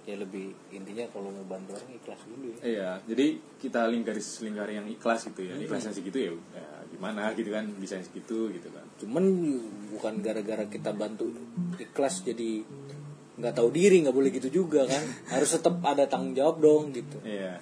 ya 0.03 0.15
lebih 0.15 0.51
intinya 0.69 1.05
kalau 1.11 1.29
mau 1.29 1.45
bantu 1.45 1.75
orang 1.75 1.91
ikhlas 1.93 2.21
dulu 2.25 2.45
ya. 2.49 2.57
Iya 2.63 2.89
jadi 3.05 3.25
kita 3.57 3.81
lingkaris 3.87 4.41
lingkari 4.41 4.73
yang 4.75 4.87
ikhlas 4.87 5.27
gitu 5.27 5.41
ya. 5.43 5.53
Ikhlasnya 5.55 5.93
segitu 5.93 6.17
ya, 6.17 6.31
ya 6.55 6.67
gimana 6.89 7.29
gitu 7.33 7.49
kan 7.49 7.69
bisa 7.77 7.99
segitu 7.99 8.49
gitu 8.49 8.67
kan. 8.71 8.85
Cuman 8.97 9.23
bukan 9.89 10.13
gara-gara 10.19 10.65
kita 10.65 10.91
bantu 10.91 11.29
ikhlas 11.77 12.23
jadi 12.23 12.63
nggak 13.39 13.55
tahu 13.55 13.69
diri 13.71 14.03
nggak 14.03 14.15
boleh 14.15 14.31
gitu 14.31 14.49
juga 14.49 14.83
kan. 14.83 15.03
Harus 15.35 15.53
tetap 15.53 15.77
ada 15.81 16.09
tanggung 16.09 16.33
jawab 16.33 16.57
dong 16.59 16.91
gitu. 16.91 17.21
Iya. 17.21 17.61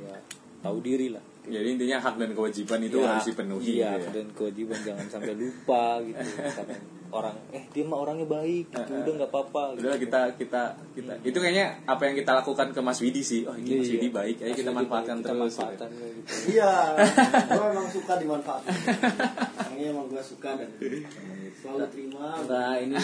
Ya 0.00 0.16
tahu 0.62 0.80
diri 0.80 1.12
lah. 1.12 1.22
Jadi 1.46 1.78
intinya 1.78 2.02
hak 2.02 2.18
dan 2.18 2.34
kewajiban 2.34 2.82
itu 2.82 2.98
Ya, 2.98 3.06
harus 3.06 3.26
dipenuhi 3.30 3.78
iya 3.78 3.94
gitu 3.94 4.02
ya. 4.02 4.10
dan 4.18 4.26
kewajiban 4.34 4.78
jangan 4.82 5.06
sampai 5.06 5.34
lupa 5.38 6.02
gitu. 6.02 6.18
karena 6.18 6.74
orang 7.12 7.36
eh 7.54 7.64
dia 7.70 7.84
mah 7.86 7.98
orangnya 8.02 8.26
baik 8.26 8.72
gitu 8.72 8.92
udah 8.92 9.12
nggak 9.20 9.30
apa-apa 9.30 9.62
gitu. 9.78 9.86
Udah 9.86 9.96
kita 9.98 10.20
kita 10.34 10.62
kita 10.94 11.12
itu 11.22 11.38
kayaknya 11.38 11.66
apa 11.86 12.02
yang 12.10 12.16
kita 12.18 12.32
lakukan 12.34 12.72
ke 12.74 12.80
Mas 12.82 12.98
Widi 12.98 13.22
sih. 13.22 13.46
Oh 13.46 13.54
ini 13.54 13.78
Mas 13.78 13.86
Iya. 13.86 13.94
Widi 13.98 14.08
baik, 14.10 14.36
ayo 14.42 14.54
kita 14.54 14.70
manfaatkan 14.74 15.16
kita 15.22 15.30
terus. 15.30 15.40
manfaatkan 15.40 15.88
gitu. 15.92 16.20
iya 16.56 16.72
gue 17.46 17.64
emang 17.70 17.88
suka 17.88 18.12
dimanfaatkan 18.18 18.74
ini 19.76 19.82
emang 19.92 20.06
gue 20.08 20.22
suka 20.24 20.50
dan 20.56 20.70
selalu 21.56 21.86
terima 21.92 22.26
nah 22.48 22.74
ini 22.80 22.96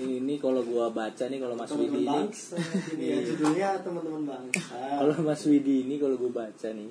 ini, 0.00 0.14
ini 0.22 0.34
kalau 0.40 0.64
gua 0.64 0.88
baca 0.88 1.24
nih 1.28 1.38
kalau 1.40 1.54
Mas 1.56 1.72
Widi 1.74 2.04
bangsa 2.06 2.56
ini 2.96 3.04
ya 3.04 3.18
judulnya 3.24 3.68
teman-teman 3.84 4.22
bangsa 4.28 4.76
kalau 5.00 5.14
Mas 5.24 5.42
Widi 5.44 5.88
ini 5.88 5.96
kalau 6.00 6.16
gue 6.16 6.30
baca 6.30 6.68
nih 6.72 6.90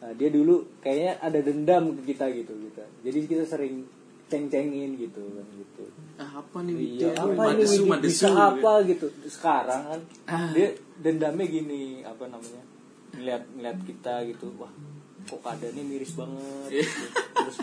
nah, 0.00 0.12
dia 0.16 0.28
dulu 0.32 0.64
kayaknya 0.80 1.20
ada 1.20 1.38
dendam 1.40 1.92
ke 2.00 2.14
kita 2.14 2.28
gitu 2.32 2.52
gitu 2.56 2.82
jadi 3.04 3.18
kita 3.28 3.44
sering 3.44 3.84
ceng-cengin 4.30 4.94
gitu 4.96 5.20
kan 5.34 5.46
gitu 5.52 5.84
Ah, 6.16 6.30
apa 6.38 6.58
nih 6.60 6.74
Iya, 6.74 6.78
Widi? 6.78 7.04
apa 7.12 7.42
ini 7.50 7.64
Madesu, 7.82 7.82
bisa 7.98 8.28
gitu. 8.28 8.36
apa 8.36 8.72
gitu 8.84 9.06
sekarang 9.26 9.82
kan 9.84 10.00
Ah. 10.24 10.48
dia 10.50 10.68
dendamnya 10.96 11.46
gini 11.46 11.82
apa 12.02 12.24
namanya 12.26 12.62
ngeliat 13.12 13.42
ngeliat 13.50 13.78
kita 13.82 14.14
gitu 14.26 14.46
wah 14.54 14.70
kok 15.22 15.38
keadaannya 15.38 15.82
miris 15.82 16.12
banget 16.14 16.68
Iya. 16.70 16.82
gitu. 16.82 17.04
terus 17.34 17.56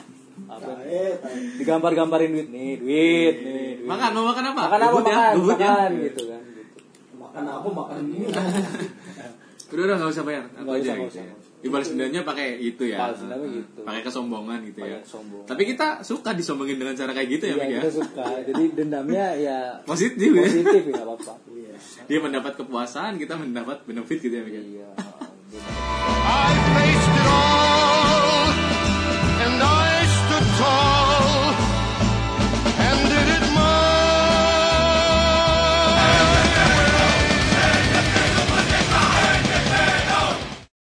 apa 0.46 0.70
nih, 0.76 0.86
Eh, 0.88 1.14
tai. 1.18 1.38
digambar-gambarin 1.58 2.30
duit 2.30 2.50
nih 2.50 2.72
duit 2.78 3.36
nih 3.40 3.72
duit. 3.78 3.88
Makan, 3.88 4.10
mau 4.12 4.26
makan 4.28 4.44
apa? 4.48 4.62
makan 4.64 4.80
apa 4.80 4.92
Bubut 4.92 5.06
ya, 5.08 5.18
makan 5.18 5.34
ya. 5.34 5.46
makan 5.48 5.90
gitu 6.04 6.22
kan 6.28 6.42
gitu 6.44 6.78
makan 7.16 7.44
apa 7.48 7.68
makan 7.72 7.98
ini 8.06 8.26
Udah 9.68 9.84
udah 9.84 9.96
nggak 10.00 10.10
usah 10.10 10.24
bayar. 10.24 10.44
Apa 10.48 10.64
Nggak 10.64 10.78
aja 10.78 10.80
usah, 10.82 10.96
gitu. 10.98 11.12
usah, 11.12 11.24
di 11.58 11.68
balas 11.74 11.90
dendamnya 11.90 12.22
pakai 12.22 12.62
itu 12.62 12.84
ya. 12.86 13.02
Balas 13.02 13.18
dendamnya 13.26 13.50
gitu. 13.58 13.80
Pakai 13.82 14.02
kesombongan 14.06 14.60
gitu 14.70 14.80
Pake 14.86 14.92
ya. 14.94 15.00
Kesombongan. 15.02 15.48
Tapi 15.50 15.62
kita 15.66 15.88
suka 16.06 16.30
disombongin 16.38 16.78
dengan 16.78 16.94
cara 16.94 17.12
kayak 17.18 17.30
gitu 17.34 17.46
ya, 17.50 17.56
iya, 17.58 17.66
ya 17.66 17.70
kita 17.82 17.90
ya? 17.90 17.98
suka. 17.98 18.26
Jadi 18.46 18.64
dendamnya 18.78 19.26
ya 19.42 19.58
positif. 19.82 20.30
Positif 20.38 20.82
ya, 20.86 20.94
ya 20.94 21.04
apa-apa. 21.04 21.34
Iya. 21.50 21.74
Dia 22.06 22.20
mendapat 22.22 22.54
kepuasan, 22.62 23.18
kita 23.18 23.34
mendapat 23.42 23.82
benefit 23.90 24.18
gitu 24.22 24.36
ya, 24.38 24.44
Mik. 24.46 24.54
Ya? 24.54 24.62
Iya. 24.62 24.88
I 26.28 26.54
faced 26.76 27.16
it 27.18 27.28
all 27.32 28.46
and 29.42 29.58
I 29.64 29.92
stood 30.06 30.48
tall. 30.62 30.97